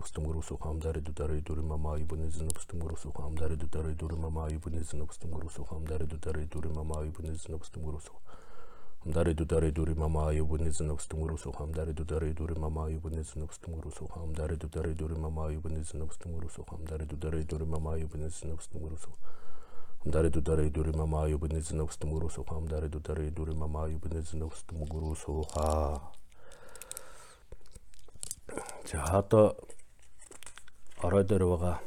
[0.00, 3.94] встум грусу хамдари дудари дури мама юбнез на встум грусу хамдари дудари дури мама юбнез
[3.94, 7.04] на встум грусу хамдари дудари дури мама юбнез на встум грусу хамдари дудари дури мама
[7.04, 10.10] юбнез на встум грусу хамдари дудари дури мама
[10.50, 12.90] юбнез на встум грусу хамдари дудари дури мама
[15.52, 19.10] юбнез на встум грусу хамдари дудари дури мама юбнез на встум грусу
[20.02, 22.54] Хамдари дудари дури мама юбнез на встум грусу хамдари дудари дури мама юбнез на встум
[22.54, 24.84] грусу хамдари дудари дури мама юбнез на встум
[28.85, 29.57] За одоо
[31.01, 31.77] орой дээр байгаа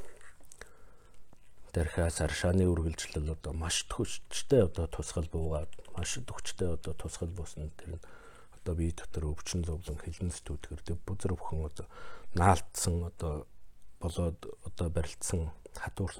[1.72, 7.96] дархаас аршааны үргэлжлэл одоо маш төвчтэй одоо тусгал буугаад маш төвчтэй одоо тусгал буусан тэр
[7.96, 8.04] нь
[8.56, 11.86] одоо бие дотор өвчин зовлон хилэн зүтгэр тэг бузар бүхэн одоо
[12.34, 13.46] наалтсан одоо
[14.00, 16.12] болоод одоо барилдсан хатуур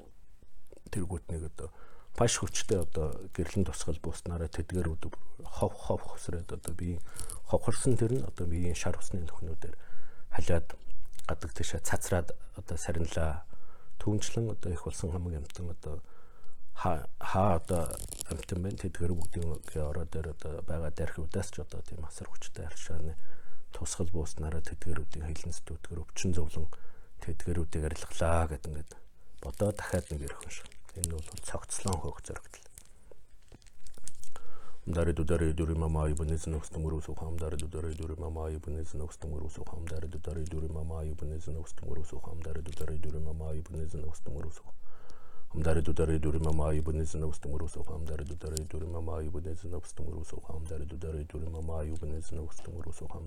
[0.93, 1.69] тэргүүтнийг одоо
[2.17, 7.01] маш хүчтэй одоо гэрлэн тусгал бууснараа тэдгэр өдөв хов хов хөсрээд одоо бие
[7.49, 9.75] ховхорсон тэр нь одоо биеийн шар усны нөхнүүдээр
[10.37, 10.77] халиад
[11.25, 13.43] гадаг тийшээ цацраад одоо сарнилаа
[13.97, 15.97] түүнчлэн одоо их болсон хамаг амтан одоо
[16.77, 17.89] хаа одоо
[18.29, 19.49] амтан байна тэдгээр бүгдийн
[19.89, 23.17] ороо дээр одоо байгаа дархиудаас ч одоо тийм асар хүчтэй аршааны
[23.73, 26.69] тусгал бууснараа тэдгэрүүдийн хилэнс дүүтгэр өвчин зовлон
[27.25, 28.91] тэдгэрүүдийг арилгалаа гэдэг ингээд
[29.41, 30.69] бодоо дахиад нэг ярих юм шиг.
[30.97, 32.66] Энэ бол цогцлон хөөх зөрөгдөл.
[34.86, 37.36] Амдари дудари дури мама ибнез навстумуру сухам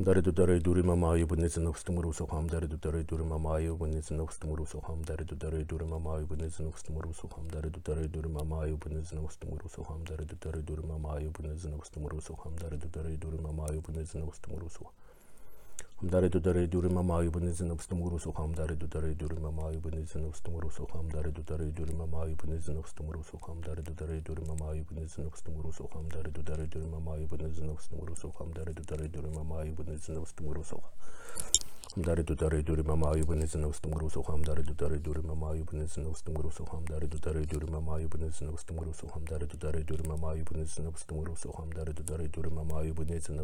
[0.00, 15.07] 誰と誰どれまま呼ぶ熱のふすともろそはん誰と誰どれまま呼ぶ熱のふすともろそはん誰と誰どれまま呼ぶ熱のふすともろそはん誰と誰どれまま呼ぶ熱のふすともろそはん誰と誰どれまま呼ぶ熱のふすともろそはん誰と誰どれまま呼ぶ熱のふすともろそはん
[16.89, 21.71] мама юбнез на устумуру со хамдари дудари дури мама юбнез на устумуру со хамдари дудари
[21.71, 22.37] дури мама юбнез
[22.67, 24.27] на устумуру со хамдари дудари
[29.07, 30.77] дури мама юбнез на устумуру со
[31.95, 36.51] Хамдари дудари дури мама юбнез на устумуру со хамдари дудари дури мама юбнез на устумуру
[36.51, 40.89] со хамдари дудари дури мама юбнез на устумуру со хамдари дудари дури мама юбнез на
[40.89, 43.43] устумуру со хамдари дудари дури мама юбнез на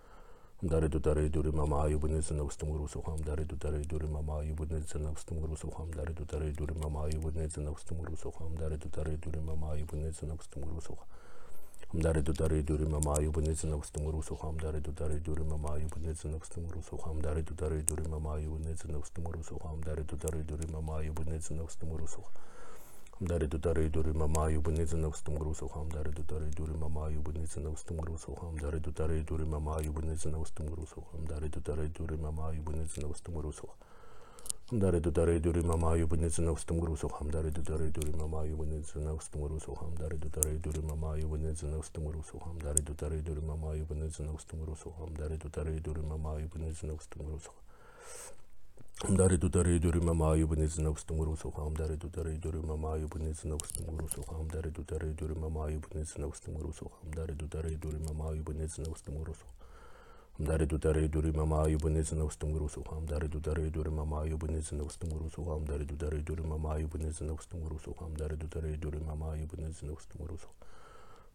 [0.61, 8.55] дареду дареду римама аюбнезен устумурусухам дареду дареду римама аюбнезен устумурусухам дареду дареду римама аюбнезен устумурусухам
[8.55, 11.09] дареду дареду римама аюбнезен устумурусухам
[11.93, 19.81] дареду дареду римама аюбнезен устумурусухам дареду дареду римама аюбнезен устумурусухам дареду дареду римама аюбнезен устумурусухам
[19.81, 22.33] дареду дареду римама аюбнезен устумурусухам
[23.20, 28.34] dudare duri mama ayu bunizin navstum grusu Хамдари дудари дури мама аю бунез навстум русу
[28.34, 33.38] хамдари дудари дури мама аю бунез навстум русу хамдари дудари дури мама аю бунез навстум
[33.40, 33.68] русу
[34.70, 39.46] хамдари дудари дури мама аю бунез навстум русу хамдари дудари дури мама аю бунез навстум
[39.46, 44.18] русу хамдари дудари дури мама аю бунез навстум русу хамдари дудари дури мама аю бунез
[44.18, 48.39] навстум русу хамдари дудари дури мама аю бунез навстум русу Хамдари
[49.01, 55.71] Хамдарито даридори мама юбнец на устумурусу хамдарито даридори мама юбнец на устумурусу хамдарито даридори мама
[55.71, 59.45] юбнец на устумурусу хамдарито даридори мама юбнец на устумурусу
[60.37, 66.79] хамдарито даридори мама юбнец на устумурусу хамдарито даридори мама юбнец на устумурусу хамдарито даридори мама
[66.79, 70.47] юбнец на устумурусу хамдарито даридори мама юбнец на устумурусу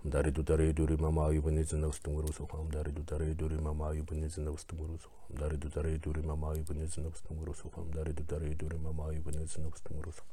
[0.06, 4.80] хамдари дудари дури мама аю бунез навстум русу Хамдари дудари дури мама аю бунез навстум
[4.88, 9.58] русу хамдари дудари дури мама аю бунез навстум русу хамдари дудари дури мама аю бунез
[9.58, 10.24] навстум русу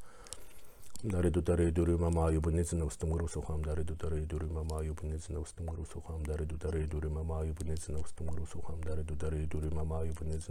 [1.01, 5.69] хамдари дудари дури мама аю бунез навстум русу Хамдари дудари дури мама аю бунез навстум
[5.77, 10.49] русу хамдари дудари дури мама аю бунез навстум русу хамдари дудари дури мама аю бунез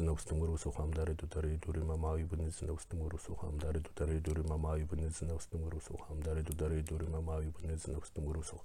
[0.00, 4.86] навстум русу хамдари дудари дури мама аю бунез навстум русу Хамдари дудари дури мама аю
[4.86, 8.60] бунез навстум русу хамдари дудари дури мама аю бунез навстум русу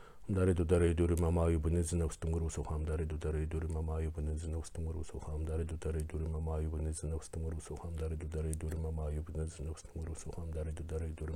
[0.00, 6.26] хамдари дудари дури мама аю бунез навстум русу хамдари дудари дури
[8.76, 11.32] мама аю бунез навстум русу Дари дудари дури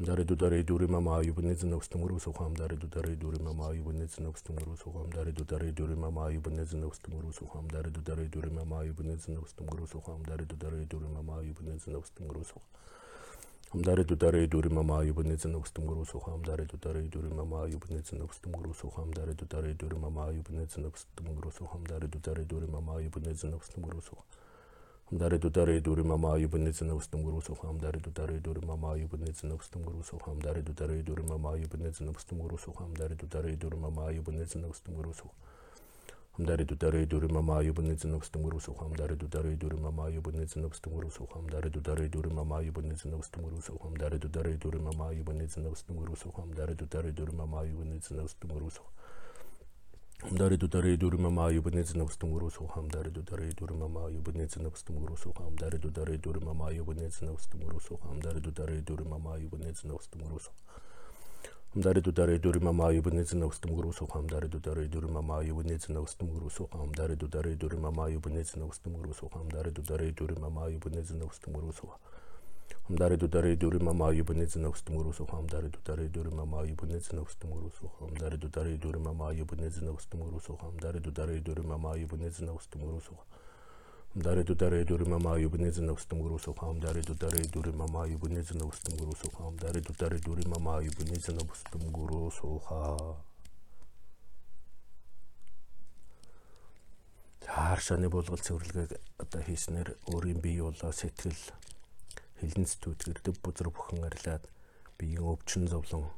[0.00, 5.44] 엄다리도 다리도 우리 마마 이번에서 녹스통으로 소고 엄다리도 다리도 우리 마마 이번에서 녹스통으로 소고 엄다리도
[5.46, 10.98] 다리도 우리 마마 이번에서 녹스통으로 소고 엄다리도 다리도 우리 마마 이번에서 녹스통으로 소고 엄다리도 다리도
[10.98, 12.62] 우리 마마 이번에서 녹스통으로 소고
[13.70, 19.46] 엄다리도 다리도 우리 마마 이번에서 녹스통으로 소고 엄다리도 다리도 우리 마마 이번에서 녹스통으로 소고 엄다리도
[19.46, 24.24] 다리도 우리 마마 이번에서 녹스통으로 소고 엄다리도 다리도 우리 마마 이번에서 녹스통으로 소고
[25.11, 30.19] дудари дури мама аю бунез навстум русу Хамдари дудари дури мама аю бунез навстум русу
[30.19, 35.01] хамдари дудари дури мама аю бунез навстум русу хамдари дудари дури мама аю бунез навстум
[35.01, 35.31] русу
[36.35, 40.99] хамдари дудари дури мама аю бунез навстум русу хамдари дудари дури мама аю бунез навстум
[40.99, 45.55] русу Хамдари дудари дури мама аю бунез навстум русу хамдари дудари дури мама аю бунез
[45.57, 48.92] навстум русу хамдари дудари дури мама аю бунез навстум русу хамдари
[50.31, 55.33] дудари дури мама аю бунез навстум русу Хамдари дудари дури мама аю бунез навстум русу
[55.33, 60.21] хамдари дудари дури мама аю бунез навстум русу хамдари дудари дури мама аю бунез навстум
[60.29, 60.51] русу
[61.73, 66.29] хамдари дудари дури мама аю бунез навстум русу Хамдари дудари дури мама аю бунез навстум
[66.39, 71.09] русу хамдари дудари дури мама аю бунез навстум русу хамдари дудари дури мама аю бунез
[71.11, 71.87] навстум русу
[72.86, 75.26] хамдари дудари дури мама аю бунез навстум русу
[84.20, 88.98] Дари дудари дури мама аю бунез навстум русу хамдари дудари дури мама аю бунез навстум
[89.00, 93.16] русу хамдари дудари дури мама аю бунез навстум русу ха
[97.46, 101.36] Хааршааны булгал цэвэрлэгийг одоо хийснээр өөрийн бие болоо сэтгэл
[102.40, 104.44] хилэн зүтгэр дөв бузар бүхэн арилаад
[104.98, 106.10] биеийн өвчин зовлон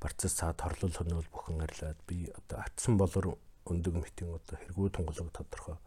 [0.00, 5.28] барцас цаад хорлол хөнөөл бүхэн арилаад би одоо атсан болор өндөг мэтийн одоо хэрэггүй тунгалаг
[5.34, 5.78] тодорхой.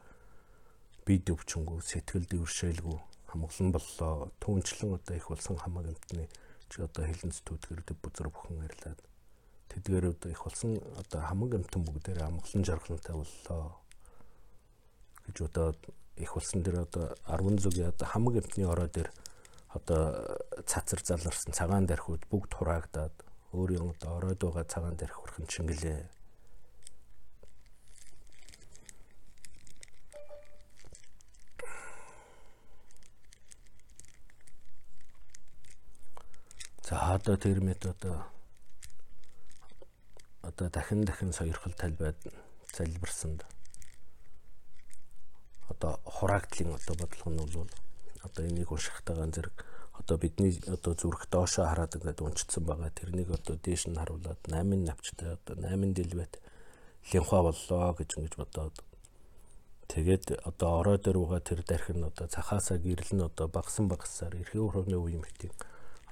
[1.05, 2.97] Бие өвчнгүү сэтгэл дэвшээлгүй
[3.31, 4.31] хамглан боллоо.
[4.43, 6.27] Түнчлэн одоо их болсон хамаг амтны
[6.69, 8.99] чи одоо хилэн зүтгэр дөв бузар бүхэн арилаад
[9.71, 13.79] тэдгээр одоо их болсон одоо хамаг амтан бүгдээр амглан жаргалтай боллоо
[15.25, 15.67] гэж одоо
[16.19, 19.09] их болсон дээр одоо 10 зүгийн одоо хамаг амтны ороо дээр
[19.69, 23.15] одоо цацар заларсан цагаан дархууд бүгд хураагдаад
[23.53, 26.09] өөрийн одоо оройд байгаа цагаан дарх хүрхэн чингэлээ.
[36.89, 38.25] За одоо тэр мэт одоо
[40.41, 42.17] одоо дахин дахин сойрхол талбайд
[42.73, 43.45] залбирсанд
[45.79, 47.69] одоо хураагдлын одоо бодлого нь бол
[48.27, 49.55] одоо энийг уншихтайгаан зэрэг
[49.95, 52.91] одоо бидний одоо зүрх доошоо хараад ингээд уншицсан байгаа.
[52.91, 56.33] Тэрнийг одоо дээш нь харуулад 8 навчтай одоо 8 дэлбэт
[57.13, 58.75] линхва боллоо гэж ингэж бодоод
[59.87, 64.99] тэгээд одоо орой угаа тэр дархин одоо цахаасаа гэрэл нь одоо багсан багсаар эрхээ өрөөний
[64.99, 65.55] үе мэтийн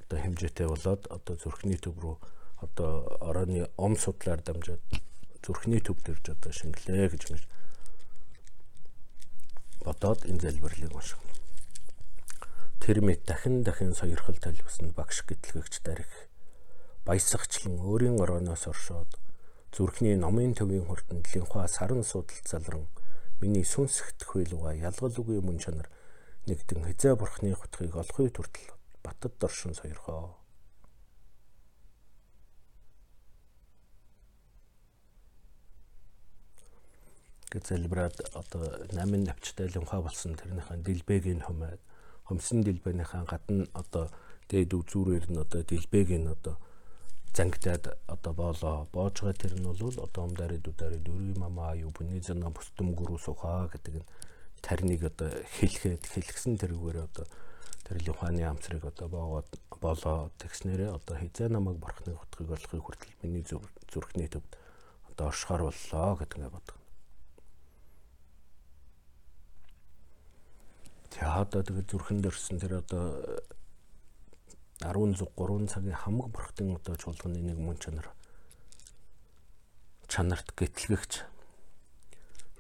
[0.01, 2.15] одоо хэмжээтэй болоод одоо зүрхний төв рүү
[2.63, 4.82] одоо оройны ом судлаар дамжаад
[5.43, 7.43] зүрхний төв дэрж одоо шингэлээ гэж ингэж
[9.88, 11.24] бодоод энэ залбирлыг унших.
[12.84, 16.12] Тэр мэд дахин дахин сойрхол талбсанд багш гэтлэгч дарих
[17.08, 19.08] баясагчлан өөрийн орооноос оршоод
[19.72, 22.84] зүрхний номын төвийн хурданд линхва саран судалт залран
[23.40, 25.88] миний сүнсгт хвэлуга ялгал үгүй мөн чанар
[26.52, 30.36] нэгдэн хизээ бурхны хутгийг олохын хүртэл батад доршин сойрхоо.
[37.52, 40.36] Гэж залбираад одоо 8 навчтай лимха болсон.
[40.36, 41.80] Тэрнийхэн дэлбэгийн хумаад
[42.28, 44.12] хөмсөн дэлбэнийхэн гадна одоо
[44.50, 46.56] дээд үзүүрээр нь одоо дэлбэгийн одоо
[47.36, 52.22] зангидаад одоо боолоо боож байгаа тэр нь бол одоо умдари дудари дөрвийн мамаа юу бүний
[52.22, 54.10] зана бүстэм гүрүү сухаа гэдэг нь
[54.66, 57.26] тарныг одоо хэлгээд хэлгсэн тэрүүгээр одоо
[57.86, 60.32] тэр лимханы амсрыг одоо боогоод болоо.
[60.41, 63.43] Тэгснээрээ одоо хизээ намайг борхны утгыг олохыг хүртэл миний
[63.91, 64.52] зүрхний төвд
[65.12, 66.76] одоо оршихоор боллоо гэдэг ингээд бодгоо.
[71.18, 73.18] Тэгээ одоо тэгээ зүрхэн дөрсөн тэр одоо
[74.86, 78.13] 10 зүг 3 цагийн хамаг бурхтын одоо чуулганы нэг мөн чанар.
[80.05, 81.26] Чанарт гэтлэгч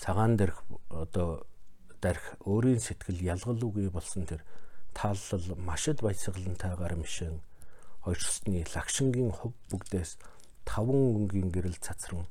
[0.01, 1.45] цагаан дээрх одоо
[2.01, 4.41] дарих өөрийн сэтгэл ялгал үгүй болсон тэр
[4.97, 7.37] таалал машид баясгалантай гар мишэн
[8.01, 10.17] хойшсны лагшингийн хөв бүгдээс
[10.65, 12.25] 5 өнгийн гэрэл цацран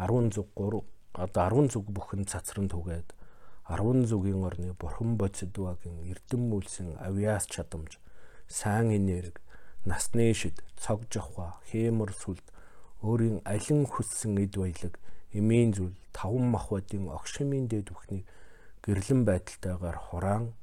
[0.00, 0.80] 10 зүг 3
[1.20, 3.12] одоо 10 зүг бүхэн цацран түгээд
[3.68, 7.98] 10 зүгийн орны бурхан бодсдвагийн эрдэм мүлсэн авиас чадамж
[8.46, 9.42] сайн энерги
[9.84, 12.46] насны шид цог жохва хэмэр сүлд
[13.02, 14.94] өөрийн алин хүссэн эд баялаг
[15.34, 18.26] эмийн зүйл таван махбодын огшимын дэд бүхнийг
[18.86, 20.54] гэрлэн байдалтайгаар хураан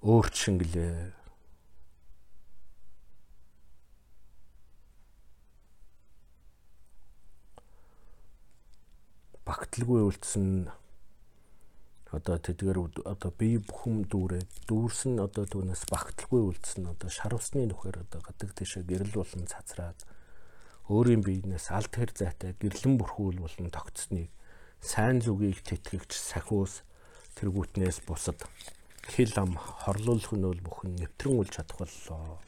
[0.00, 1.12] өөрт шингэлээ.
[9.44, 10.72] Багталгүй үлдсэн
[12.12, 18.04] одоо тэдгээр одоо бие бүхэн дүүрээ дүүрсэн одоо түүнээс багталгүй үлдсэн одоо шар усны нөхөр
[18.04, 19.96] одоо гадаг тийшээ гэрэл болон цацраад
[20.92, 24.28] өөрийн биенээс алт хэр зайтай гэрлэн бүрхүүл болон тогтсныг
[24.84, 26.84] сайн зүгийг тэтгэгч сахиус
[27.40, 28.44] тэргүүтнээс бусад
[29.08, 32.44] хил ам хорлуулах бол бүхэн нэвтрэн үл чадах боллоо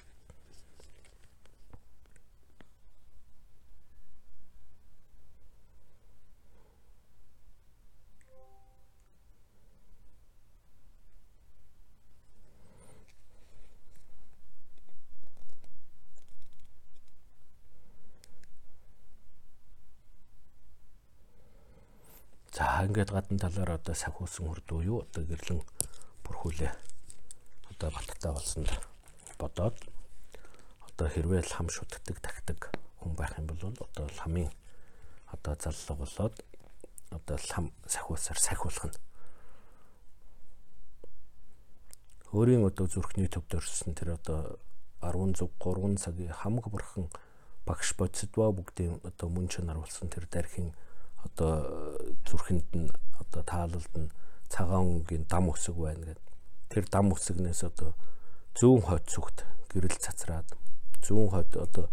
[22.94, 25.58] ингээд гадна талаар одоо сахиусан хурд уу юу одоо гэрлэн
[26.22, 26.70] бүрхүүлээ.
[27.74, 28.62] Одоо баттай болсон
[29.34, 29.74] бодоод
[30.86, 32.70] одоо хэрвээ л хам шүтдэг тагтаг
[33.02, 34.46] хүн байх юм бол одоо ламын
[35.26, 36.34] одоо заллага болоод
[37.10, 38.98] одоо лам сахиусаар сахиулах нь
[42.30, 44.62] өөрийн одоо зүрхний төвд өрсөн тэр одоо
[45.02, 47.10] 10 зүг 3 цагийн хамаг бурхан
[47.66, 50.70] багш бодсодва бүгдийн одоо мөн чанар болсон тэр дархийн
[51.26, 51.52] одоо
[52.28, 52.88] зүрхэнд нь
[53.20, 54.12] одоо таалалд нь
[54.52, 56.26] цагаан өнгийн дам өсөг байна гэдэг.
[56.70, 57.90] Тэр дам өсгнээс одоо
[58.54, 60.48] зүүн хойд зүгт гэрэл цацраад
[61.02, 61.86] зүүн хойд одоо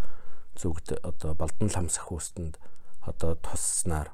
[0.55, 2.59] зүгт одоо балдан лам сахиустанд
[3.01, 4.13] одоо тусснаар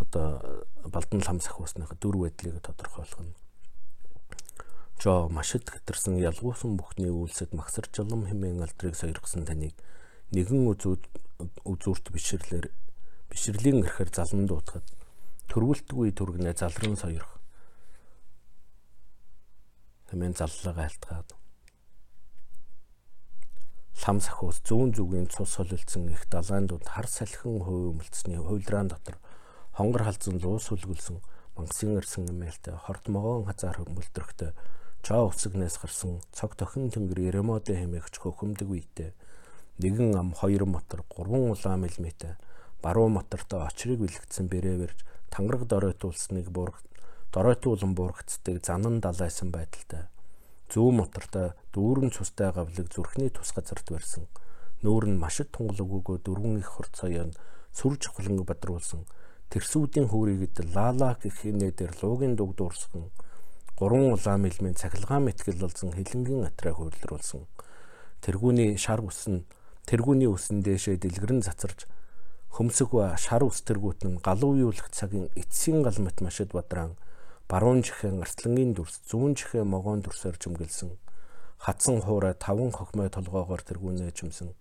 [0.00, 3.34] одоо балдан лам сахиусных дүр байдлыг тодорхойлох нь
[4.98, 9.76] жоо машид хэтэрсэн ялгуусан бүхний үйлсэд магсар жолом хэмээн алдрыг сойргосон таныг
[10.34, 11.02] нэгэн үзүүд
[11.64, 12.66] үзүүрт бишрлэр
[13.30, 14.86] бишрлийн эрхээр залан дуутахад
[15.48, 17.38] төрвөлтгүй түргнээ залран сойрох.
[20.10, 21.28] Хэмээн заллага айлтгаад
[24.06, 29.20] лам сахиус зүүн зүгийн цус солилцсон их далайндууд хар салхин хувь өмөлцсөний хуйлраан дотор
[29.76, 31.20] хонгор халзан луус сүлгүүлсэн
[31.56, 34.56] мангасын ирсэн эмээлтэй хорт могоон хазаар хөмөлдөрхтэй
[35.04, 39.10] чаа усгнээс гарсан цог тохин тэнгэр Еремодэ хэмээгч хөхөмдөг үедээ
[39.84, 42.34] нэгэн ам хоёр мотор 3 улаан мэлмэтэй
[42.82, 44.98] баруун мотортой очрыг бэлэгдсэн бэрээ барьж
[45.30, 46.82] тангараг доройтуулсныг буурах
[47.32, 50.08] доройтуулан буургацдаг занан далайсан байдалтай
[50.70, 54.30] зүүн мотортой дүүрэн цустай гавлыг зүрхний тус газарт барьсан.
[54.86, 57.34] Нүүр нь машид тунгалаг өгөө дөрвөн их хорцооён
[57.74, 59.02] сүр чухлан бадруулсан.
[59.50, 63.10] Тэрсүүдийн хүүрийгэд лала гэх хийнэ дээр луугийн дуг дуурсган.
[63.74, 67.42] Гурван улаан мэлмийн цахилгаан мэтгэл болсон хилэнгийн атраа хөөрлөрүүлсэн
[68.20, 69.48] тэргүүний шар үс нь
[69.88, 71.88] тэргүүний үсэн дээшээ дэлгэрэн цацарч
[72.54, 76.98] хөмсөг ба шар ус тэргүүт нь галуу юулах цагийн эцсийн гал мэт машид бадран
[77.50, 80.90] баруун жихэн арслангийн дүрс зүүн жихэн могоон дүрсээр чимгэлсэн
[81.64, 84.54] хатсан хуурай таван хохмой толгоогоор тэргүүнээ чимсэн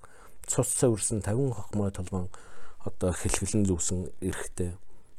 [0.49, 2.27] цус цавирсан 50 хохмой толгоон
[2.87, 4.71] одоо хэлхэлэн зүүсэн эрэхтэй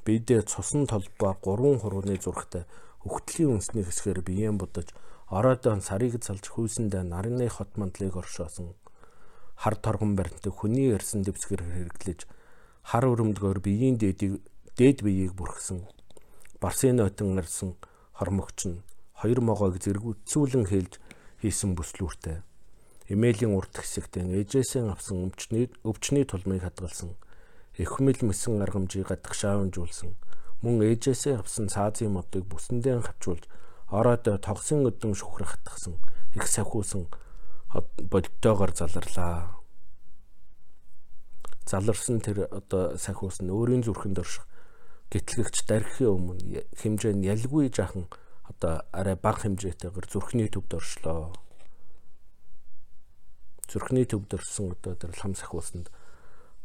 [0.05, 2.65] бидээ цусан толбоо гурван хурууны зурагтай
[3.05, 4.93] өгтлийн үнсний хэсгээр биеэн будаж
[5.29, 8.75] ороодон сарыг залж хүйсэндээ нарны хот мандлыг оршоосон.
[9.57, 12.21] Хар торгон баримтыг хүний ярьсан дэвсгэр хэрэглэж
[12.85, 14.41] хар өрөмдгөөр биеийн дээдийг
[14.77, 15.85] дээд биеийг бүрхсэн.
[16.61, 17.77] Барсын нотон нарсан
[18.17, 18.83] хормогч нь
[19.21, 21.01] хоёр могоог зэргүүцүүлэн хэлж
[21.41, 22.41] хийсэн бүслүүртэй.
[23.13, 27.17] Эмээлийн урт хэсэгтэн ээжээсээ авсан өвчний өвчний тулмыг хадгалсан.
[27.77, 30.15] Эхмэл мэсэн аргамжийг гадагшаавнжуулсан
[30.63, 33.49] мөн ээжээсээ авсан цаазын модыг бүсэндээ хавчуулж
[33.89, 35.97] ороод тогсон өдөн шүхрэ хатгсан
[36.37, 37.09] их сахиусан
[38.13, 39.60] бодтойгоор заларлаа.
[41.71, 44.43] Заларсан тэр одоо сахиус нь өөрийн зүрхэнд орших.
[45.15, 48.11] Гэтлэгч дархийн өмнө хэмжээ нь ялгүй жахан
[48.51, 51.31] одоо арай бага хэмжээтэйгээр зүрхний төвд оршлоо.
[53.71, 55.95] Зүрхний төвд орсон одоо тэр лам сахиусанд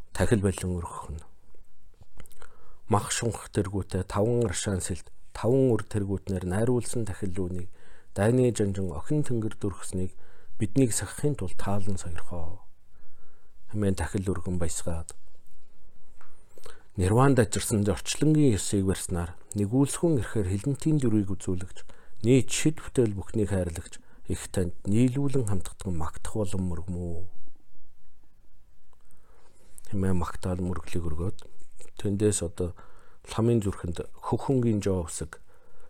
[0.09, 1.21] тахил байлан өргөх нь.
[2.89, 7.69] Мах шунх тэргүүтээ таван аршаан сэлд таван үр тэргүүтнэр найруулсан тахиллуунийг
[8.17, 10.17] дайны жанжин охин тэнгэр дүрхснийг
[10.57, 12.64] биднийг сахихын тулд таалан сойрхоо
[13.75, 15.11] хэмээн тахил өргөн баясгаад.
[16.95, 21.83] Нирванд ажирсан зорчлонгийн ёсыг барьснаар нэгүүлсхэн ирэхээр хилэнтийн дүрийг үзүүлэгч
[22.23, 23.99] нийт шид бүтээл бүхнийг хайрлагч
[24.31, 27.27] их танд нийлүүлэн хамтдах магтах болон мөргмөө
[29.91, 31.37] хэмээн магтаал мөрөглийг өргөөд
[31.99, 32.71] тэндээс одоо
[33.31, 35.43] ламын зүрхэнд хөхөнгийн жоо усаг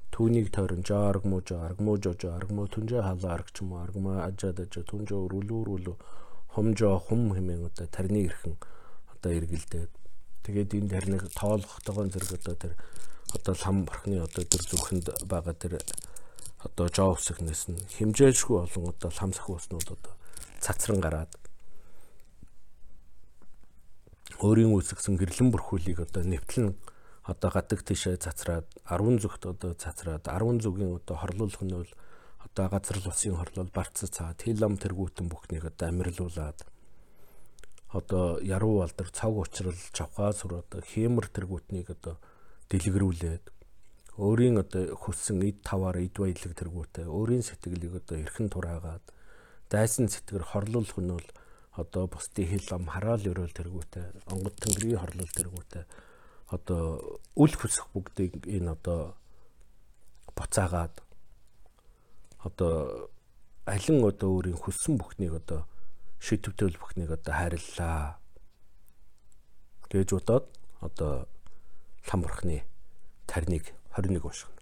[0.10, 4.58] түүнийг тойрон жоо аргмуу жоо аргмуу жоо жоо аргмуу түнжээ халаа аргч юм аргмаа ажаад
[4.64, 5.88] ажаа түнжээ өрүүлүүрүүл
[6.56, 8.56] хом жоо хум хэмээн одоо тарны ирхэн
[9.12, 9.92] одоо эргэлдээд.
[10.48, 12.74] Тэгээд энэ тарныг тоолохдогоон зэрэг одоо тэр
[13.36, 15.84] одоо лам бархны одоо тэр зүрхэнд байгаа тэр
[16.64, 20.14] одоо жоо усагнаас нь хэмжээшгүй олон одоо лам сахиуснууд одоо
[20.64, 21.32] цацран гараад
[24.40, 26.74] өөрийн үүсгэсэн гэрлэн бүрхүүлийг одоо нэвтлэн
[27.28, 31.92] одоо гадаг тишээ цацраад 10 зүгт одоо цацраад 10 зүгийн одоо хорлуулах нь бол
[32.46, 34.34] одоо газар улсын хорлол барц цаа.
[34.38, 36.60] Телам тэргүүтэн бүхнийг одоо амирлуулад
[37.96, 42.16] одоо яруу алдар цав учрал чавхаа сүр одоо хэмэр тэргүүтнийг одоо
[42.70, 43.46] дэлгэрүүлээд
[44.20, 49.06] өөрийн одоо хүссэн эд таваар эд баялаг тэргүүтээ өөрийн сэтгэлийг одоо эрхэн тураагаад
[49.72, 51.30] дайсан сэтгэр хорлуулах нь бол
[51.76, 55.84] одоо бусдын хил ам хараал өрөөл тэргүүтэй онгод тэнгэрийн хорлол тэргүүтэй
[56.56, 56.82] одоо
[57.36, 59.20] үл хөсөх бүгдийг энэ одоо
[60.36, 61.05] буцаагаад
[62.48, 63.10] одоо
[63.66, 65.66] алин одоо өөрийн хүссэн бүхнийг одоо
[66.22, 68.18] шийдвэртэл бүхнийг одоо хайрлаа
[69.90, 70.46] гэж бодоод
[70.82, 71.28] одоо
[72.08, 72.64] ламбархны
[73.26, 74.56] тарныг 21 унших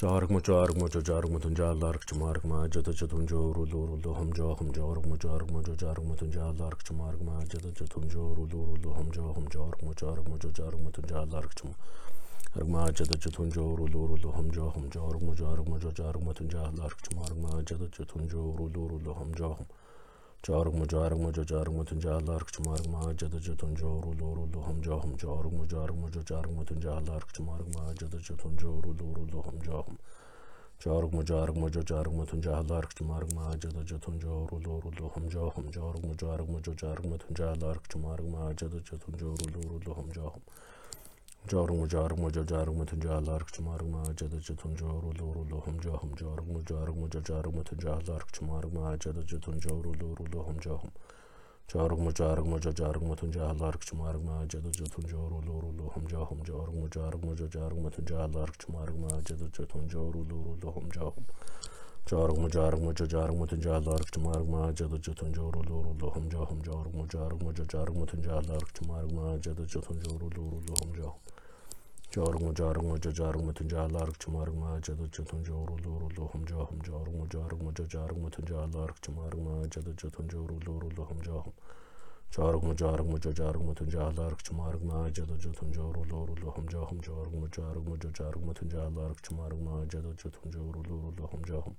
[0.00, 3.98] Жарг му жарг му жарг му тун жаларг чмарг ма жада жад тун жору луру
[4.04, 7.68] лу хам жо хам жарг му жарг му жарг му тун жаларг чмарг ма жада
[7.78, 10.38] жад тун жору луру лу хам жо хам жарг му жарг му
[12.56, 15.50] ارگ ما جد جتون جو رو لو رو لو هم جا هم جا ارگ مجا
[15.50, 18.88] ارگ مجا جا ارگ متون جا لارک چما ارگ ما جد جتون جو رو لو
[18.88, 22.18] رو لو هم جا هم جا ارگ مجا ارگ مجا جا ارگ متون جا
[26.98, 29.96] لارک چما ارگ ما جد جتون جو رو لو رو لو هم جا هم
[31.24, 31.82] جا ارگ مجا
[33.90, 35.82] جتون جو رو لو رو لو هم جا هم جا
[36.32, 36.74] ارگ مجا
[38.88, 39.46] جتون جو رو
[39.86, 39.94] لو
[40.24, 40.40] رو
[41.48, 47.06] جارم جارم جا جارم تجا لارك جمارم جد جتون جورو لورو لهم جاهم جارم جارم
[47.06, 50.90] جا جارم تجا لارك جمارم جد جتون جورو لورو لهم جاهم
[51.74, 57.34] جارم جارم جا جارم تجا لارك جمارم جد جتون جورو لورو لهم جاهم جارم جارم
[57.34, 61.24] جا جارم تجا لارك جمارم جد جتون جورو لورو لهم جاهم
[62.08, 67.52] جارغمو جارغمو جو جارغمو تنجا لارك تمارغما جد جو تنجورو لورو لهم جاهم جارغمو جارغمو
[67.52, 71.18] جو جارغمو تنجا لارك تمارغما جد جو تنجورو لورو لهم جاهم
[72.14, 77.70] جارغمو جارغمو جو جارغمو تنجا لارك تمارغما جد جو تنجورو لورو لهم جاهم جارغمو جارغمو
[77.76, 81.52] جو جارغمو تنجا لارك تمارغما جد جو تنجورو لورو لهم جاهم
[82.36, 87.96] جارغمو جارغمو جو جارغمو تنجا لارك تمارغما جد جو تنجورو لورو لهم جاهم جارغمو جارغمو
[88.02, 91.74] جو جارغمو تنجا لارك تمارغما جد جو تنجورو لورو لهم جاهم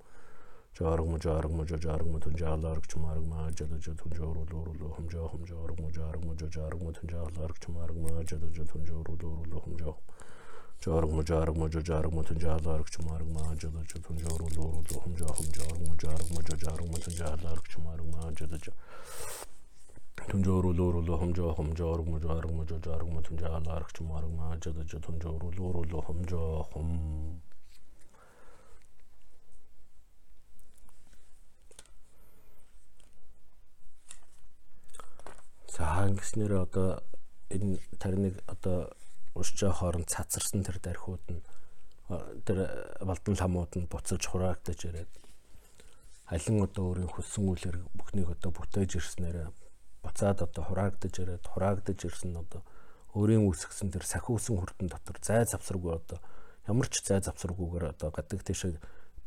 [0.80, 5.43] جارغمو جارغمو جو جارغمو تون جارلارك چمارغما جدو جو تون جورو لورو لهم جو هم
[5.49, 9.95] جارغمو جارغمو جو جارغمو تون جارلارك چمارغما جدو جو تون جورو لورو لهم جو
[10.85, 15.48] جارغمو جارغمو جو جارغمو تون جارلارك چمارغما جدو جو تون جورو لورو لهم جو هم
[15.57, 18.73] جارغمو جارغمو جو جارغمو تون جارلارك چمارغما جدو جو
[20.30, 24.99] تون جورو لورو لهم جو هم جارغمو جارغمو جو جارغمو تون جارلارك چمارغما جدو جو
[24.99, 26.89] تون جورو لورو لهم جو هم
[35.72, 36.99] За ингэснээр одоо
[37.48, 38.91] энэ тарныг одоо
[39.39, 41.41] уршжаа хооронд цацарсан тэр дархууд нь
[42.43, 42.60] тэр
[42.99, 45.11] балдан ламууд нь буцаж хураагдаж ирээд
[46.27, 49.48] алин одоо өөрийн хүссэн үйл хэрэг бүхнийг одоо бүтээж ирснээр
[50.03, 52.61] буцаад одоо хураагдаж ирээд хураагдаж ирсэн одоо
[53.15, 56.19] өөрийн үүсгэсэн тэр сахиусан хүрдэн дотор зай завсаргүй одоо
[56.68, 58.76] ямар ч зай завсаргүйгээр одоо гадаг тийшээ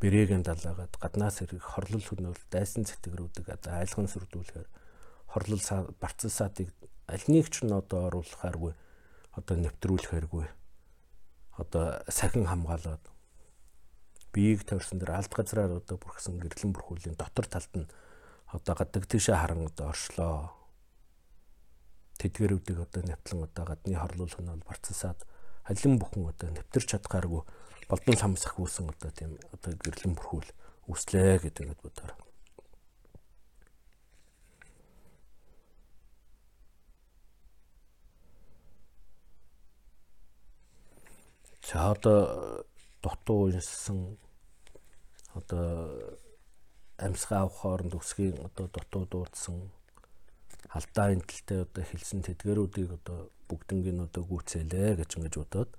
[0.00, 4.68] брээгэн далаагаад гаднаас ирэх хорлол хөнөөл дайсан зэтгэрүүдэг одоо айлган сүрдүүлэхээр
[5.35, 6.70] хорлол барцсаадыг
[7.11, 8.73] аль нэг ч нь одоо оруулахааргүй
[9.35, 10.47] одоо нэвтрүүлэхээргүй
[11.59, 13.02] одоо сахин хамгаалаад
[14.31, 17.90] биеийг тойрсон дэр алд газраар одоо бүрхсэн гэрлэн бүрхүүлийн дотор талд нь
[18.55, 20.55] одоо гадаг тийшээ харан одоо оршлоо
[22.23, 25.19] тэдгэрүүдийг одоо нэвтлэн одоо гадны хорлуулах нь бол барцсаад
[25.66, 27.43] халин бүхэн одоо нэвтэрч чадхааргүй
[27.90, 30.51] болдон самсах үүсэн одоо тийм одоо гэрлэн бүрхүүл
[30.89, 32.12] үслээ гэдэг нь бодоор.
[41.65, 42.65] За одоо
[43.03, 44.19] дутуу уншсан
[45.32, 46.19] одоо
[46.99, 49.57] амьсгаа авах хооронд өсгийн одоо дутуу дуудсан
[50.69, 55.70] алдаа эндэлтэй одоо хэлсэн тэдгэрүүдийг одоо бүгднийг одоо гүйцээлээ гэж ингэж бодоод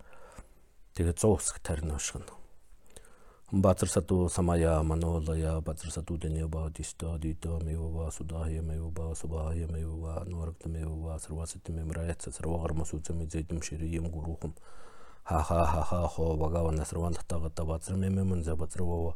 [0.98, 2.34] тэгээ 100 үсэг тарин уушгана.
[3.52, 10.66] Базар саду самая манулая базар саду денеба дисто дито меува судая меува субая меува нурагт
[10.66, 14.10] меува сарвасит мемраяц сарвагар масуцами зэдэм шири юм
[15.26, 19.14] гурухам ха ха ха ха хо вагава насрвантагата базар мемемэн за базарвоо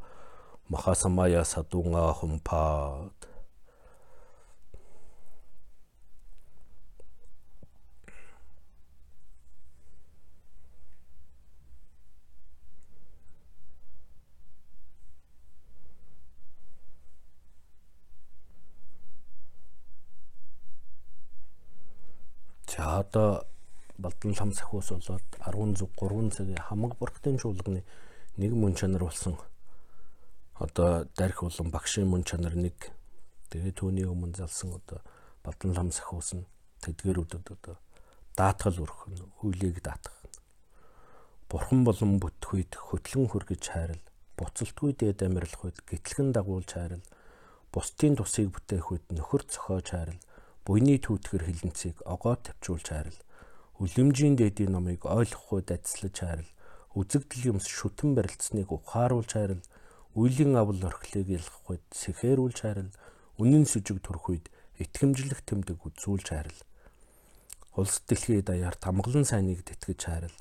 [0.69, 3.25] маха самая садунга хумпад
[22.77, 23.43] За одоо
[23.99, 27.83] Балдан лам сахиус болоод 10 зүг 3 цагийн хамаг бүрхтэн чуулганы
[28.39, 29.35] нэг мөн чанар болсон.
[30.55, 32.95] Одоо дарих болон багшийн мөн чанар нэг.
[33.51, 35.03] Тэгээ түүний өмнө залсан одоо
[35.43, 36.47] Балдан лам сахиус нь
[36.83, 37.75] тэдгэрүүдэд одоо
[38.39, 40.15] даатгал өрөх нь хөлийг даатгах.
[41.51, 44.03] Бурхан болон бүтхүйд хөтлөн хөргөж хайрал,
[44.37, 47.03] буцалтгүй дээд амьдрах үед гитлгэн дагуулж хайрал,
[47.73, 50.21] бусдын тусыг бүтээх үед нөхөр цохоож хайрал,
[50.63, 53.19] буйны түүтгэр хилэнцгийг огоо тавьчулж хайрал
[53.79, 56.51] үлэмжийн дээдийн номыг ойлгохгүй дадислаж хайрал
[56.99, 59.63] үзэгдэл юмс шүтэн барилцсныг ухааруулж хайрал
[60.19, 62.91] үеийн авал орхлыг ялгах үед сэхээрүүлж хайрал
[63.39, 64.45] үнэн сүжиг төрөх үед
[64.83, 66.59] итгэмжлэх тэмдэг үзүүлж хайрал
[67.79, 70.37] улс дэлхий даяар тамгалан сайныг тэтгэж хайрал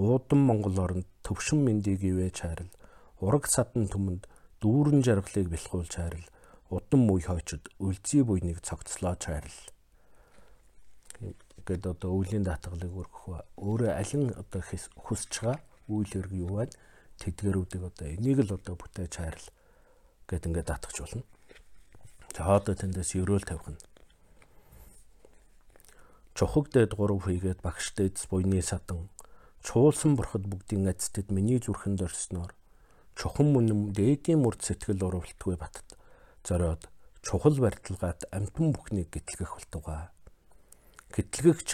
[0.00, 2.72] уудан Монгол оронд төвшин мэндийг ивэж хайрал
[3.20, 4.24] ураг садан түмэнд
[4.64, 6.26] дүүрэн жаргалыг бэлхуулж хайрал
[6.70, 9.60] удам үе хойчод үлзий буйныг цогцлоож хайрл.
[11.68, 15.60] Гэт одоо үеийн даатгалыг өргөх ба өөрөө алин одоо хүсэж байгаа
[15.92, 16.72] үйл хэрэг юу байна?
[17.20, 19.46] Тэдгэрүүдийг одоо энийг л одоо бүтээж хайрл
[20.24, 21.28] гэт ингээд даатгах болно.
[22.32, 23.80] За одоо тэндээс өрөөл тавих нь.
[26.32, 29.12] Чухаг дээд 3 хийгээд багш дээдс буйны садан
[29.66, 32.54] чуулсан бурхад бүгдийн эцтэд миний зүрхэнд орсноор
[33.18, 35.98] чухам мөн дээдийн мөрд сэтгэл урвалтгүй батд
[36.46, 36.86] зориод
[37.26, 40.08] чухал барилгаат амтан бүхнийг гэтлгэх болтугай.
[41.14, 41.68] Гэтлгэгч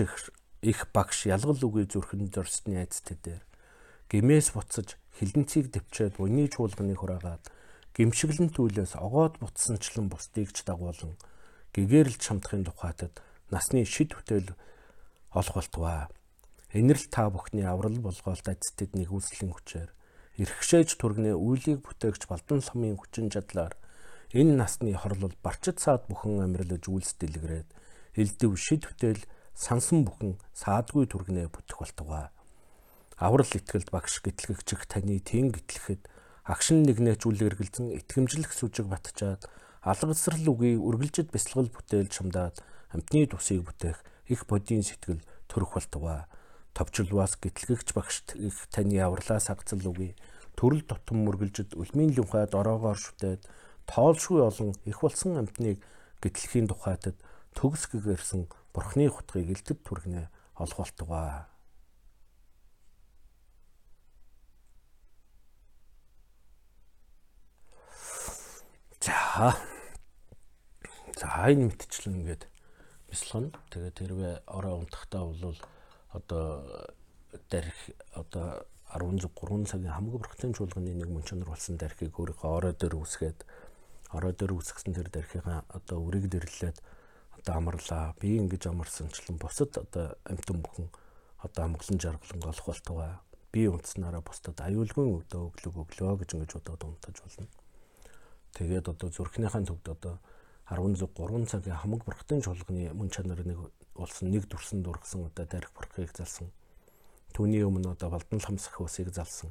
[0.62, 3.42] их багш ялгал үгүй зүрхэн зорсны айцтай дээр
[4.08, 7.42] гимээс буцаж хилэнцгийг дэвчээд буйны чуулганы хураагаад
[7.96, 11.18] гимшиглэн түлээс огоод бутсанчлан бусдыг ч дагуулan
[11.74, 13.20] гэгэрэл чамдахын тухайтад
[13.50, 14.54] насны шид хөтөл
[15.34, 16.08] олох болтугай.
[16.74, 19.90] Энэрл та бүхний аврал болгоолт айцтэд нэг үслийн хүчээр
[20.42, 23.74] эрхшээж тургны үйлийг бүтээгч балдан ламын хүчин чадлаар
[24.34, 27.68] Энэ насны хорлол барчид саад бүхэн амьдралж үйлс дэлгэрээд
[28.18, 29.20] элдэв шид хөтөл
[29.54, 32.30] сансан бүхэн саадгүй түргнээ бүтэх болтугай.
[33.18, 36.02] Аврал итгэлд багш гэтлэгчих таны тэн гэтлэхэд
[36.42, 39.46] агшин нэгнээ зүйл эргэлзэн итгэмжлэх сүжиг батчаад
[39.86, 42.58] алгасрал үгүй үргэлжид бясалгал бүтээл чамдаад
[42.90, 46.26] амтны тусыг бүтээх их бодийн сэтгэл төрөх болтугай.
[46.74, 50.18] Товчлваас гэтлэгч багшт их таны авралаа сагцал үгүй
[50.58, 53.46] төрөл тутам мөргөлжид үлмийн лүнхайд ороогоор шүтээд
[53.90, 55.78] тоолшгүй олон их болсон амьтныг
[56.22, 57.16] гэтлэхийн тухайтад
[57.54, 60.28] төгс гэгэрсэн бурхны хутгийг элтэд түргнэ
[60.58, 61.46] олох болтугай.
[69.00, 69.54] За.
[71.18, 72.46] За энэ мэтчлэн ингээд
[73.10, 73.54] бяцлах нь.
[73.70, 75.58] Тэгээд тэрвээ орой унтахтаа бол
[76.14, 76.66] одоо
[77.50, 77.74] дарих
[78.14, 82.94] одоо 16 3 цагийн хамгийн бурхтын чуулганы нэг мөн чанар болсон дархийг өөрийнхөө орой дээр
[82.94, 83.42] үсгээд
[84.14, 86.78] орой дээр үсгэсэн тэр дархийнхаа одоо үрийг дэрлээд
[87.44, 88.16] одоо амарлаа.
[88.18, 90.88] Би ингэж амарсанчлан бусад одоо амтан бүхэн
[91.44, 93.12] одоо амглан жаргалан голох болтугай.
[93.52, 97.46] Би унтснараа бусдад аюулгүй өдөө өглөг өглөө гэж ингэж бодоод унтаж болно.
[98.56, 100.18] Тэгээд одоо зүрхнийхэн төвд одоо
[100.72, 103.60] 16 3 цагийн хамаг бурхтын чуулганы мөн чанар нэг
[103.92, 106.48] болсон нэг дүрсэн дургсан одоо дарих бурхыг залсан
[107.34, 109.50] Түүний өмнө одоо балдан ламсах усыг залсан.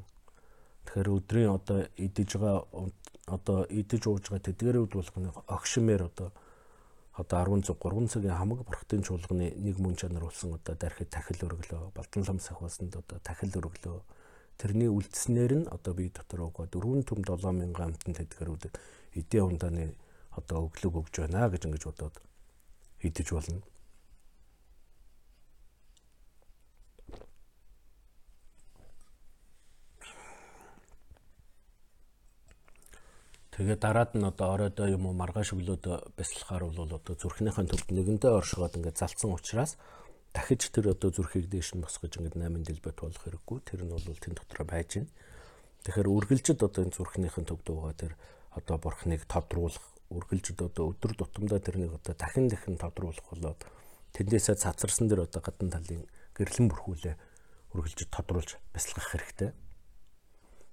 [0.87, 2.87] Тэгэхээр өдрийн одоо идэж байгаа
[3.27, 6.31] одоо идэж ууж байгаа тэдгэрүүд болгоны огшмээр одоо
[7.13, 11.93] одоо 16 3 цагийн хамаг бурхтын чуулганы нэг мөн чанар болсон одоо дархид тахил өргөлөө
[11.93, 14.01] балдан ламсах усанд одоо тахил өргөлөө
[14.57, 18.73] тэрний үлдснээр нь одоо би дотор угаа 4 төм 7000 амтан тэдгэрүүдэд
[19.19, 19.93] эдийн ундааны
[20.33, 22.15] одоо өглөг өгж байна гэж ингэж бодоод
[23.05, 23.61] идэж болно.
[33.53, 38.33] Тэгээ дараад нь одоо оройдоо юм уу маргааш өглөөд бясалгахаар бол одоо зүрхнийхэн төвд нэгэндээ
[38.33, 39.77] оршиход ингээд залцсан учраас
[40.33, 43.57] дахиж тэр одоо зүрхийг дээш нь босгож ингээд 8 дэлбэт болох хэрэггүй.
[43.61, 45.13] Тэр нь бол тэн дотор байж байна.
[45.85, 48.13] Тэгэхээр үргэлжид одоо энэ зүрхнийхэн төвд байгаа тэр
[48.57, 53.61] одоо бурхныг тодруулах, үргэлжид одоо өдөр тутамдаа тэрнийг одоо дахин дахин тодруулах болоод
[54.17, 57.15] тэндээсээ цацарсан дэр одоо гадна талын гэрлэн бүрхүүлээ
[57.77, 59.53] үргэлжид тодруулж бясалгах хэрэгтэй.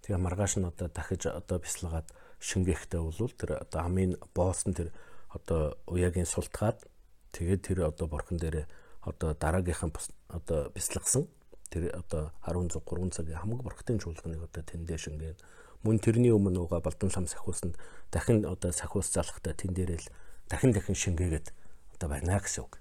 [0.00, 2.08] Тэгээ маргааш нь одоо дахиж одоо бясалгаад
[2.40, 4.88] шингээхтэй бол тэр одоо амын босс нь тэр
[5.28, 6.82] одоо уяагийн султгаад
[7.36, 8.66] тэгээд тэр одоо борхон дээр
[9.04, 9.92] одоо дараагийнхан
[10.28, 11.28] одоо бяцлагсан
[11.70, 15.38] тэр одоо 16 3 цагийн хамаг борхтын чуулганыг одоо тэндээ шингээд
[15.84, 17.78] мөн тэрний өмнө уга балдан лам сахиусанд
[18.10, 20.08] дахин одоо сахиус залхахтаа тэн дээрэл
[20.50, 21.52] дахин дахин шингээгээд
[21.94, 22.80] одоо байна гэсэн үг.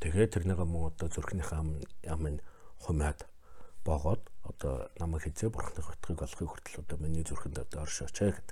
[0.00, 2.40] Тэгээд тэрнийг мөн одоо зүрхнийхээ ам амын
[2.80, 3.28] хумаад
[3.84, 8.48] боогоод одоо намайг хизээ бурхны хотхыг олохыг хүртэл одоо миний зүрхэнд одоо оршооч гэд.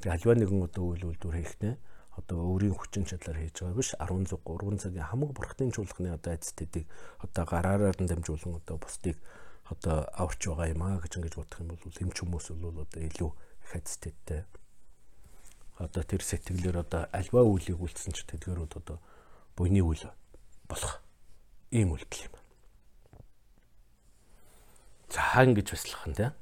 [0.00, 1.74] Тэгээ альва нэгэн одоо үйл үйлдвэр хийхнээ
[2.18, 6.50] одоо өөрийн хүчин чадлаар хийж байгаа биш 16 3 цагийн хамаг бурхтын чуулганы одоо айц
[6.50, 6.86] тэдийг
[7.22, 9.16] одоо гараараар нь дамжуулан одоо бусдыг
[9.70, 13.30] одоо аварч байгаа юм аа гэж ингэж бодох юм бол эмч хүмүүс бол одоо илүү
[13.62, 14.42] их айц тэттэй
[15.78, 18.98] одоо тэр сэтгэлээр одоо альва үйлийг үлдсэн ч тэдгэрүүд одоо
[19.54, 20.10] буйны үйл
[20.66, 20.98] болох
[21.70, 22.34] ийм үйлдэл юм.
[25.08, 26.32] За ингэж бяцлах нь тийм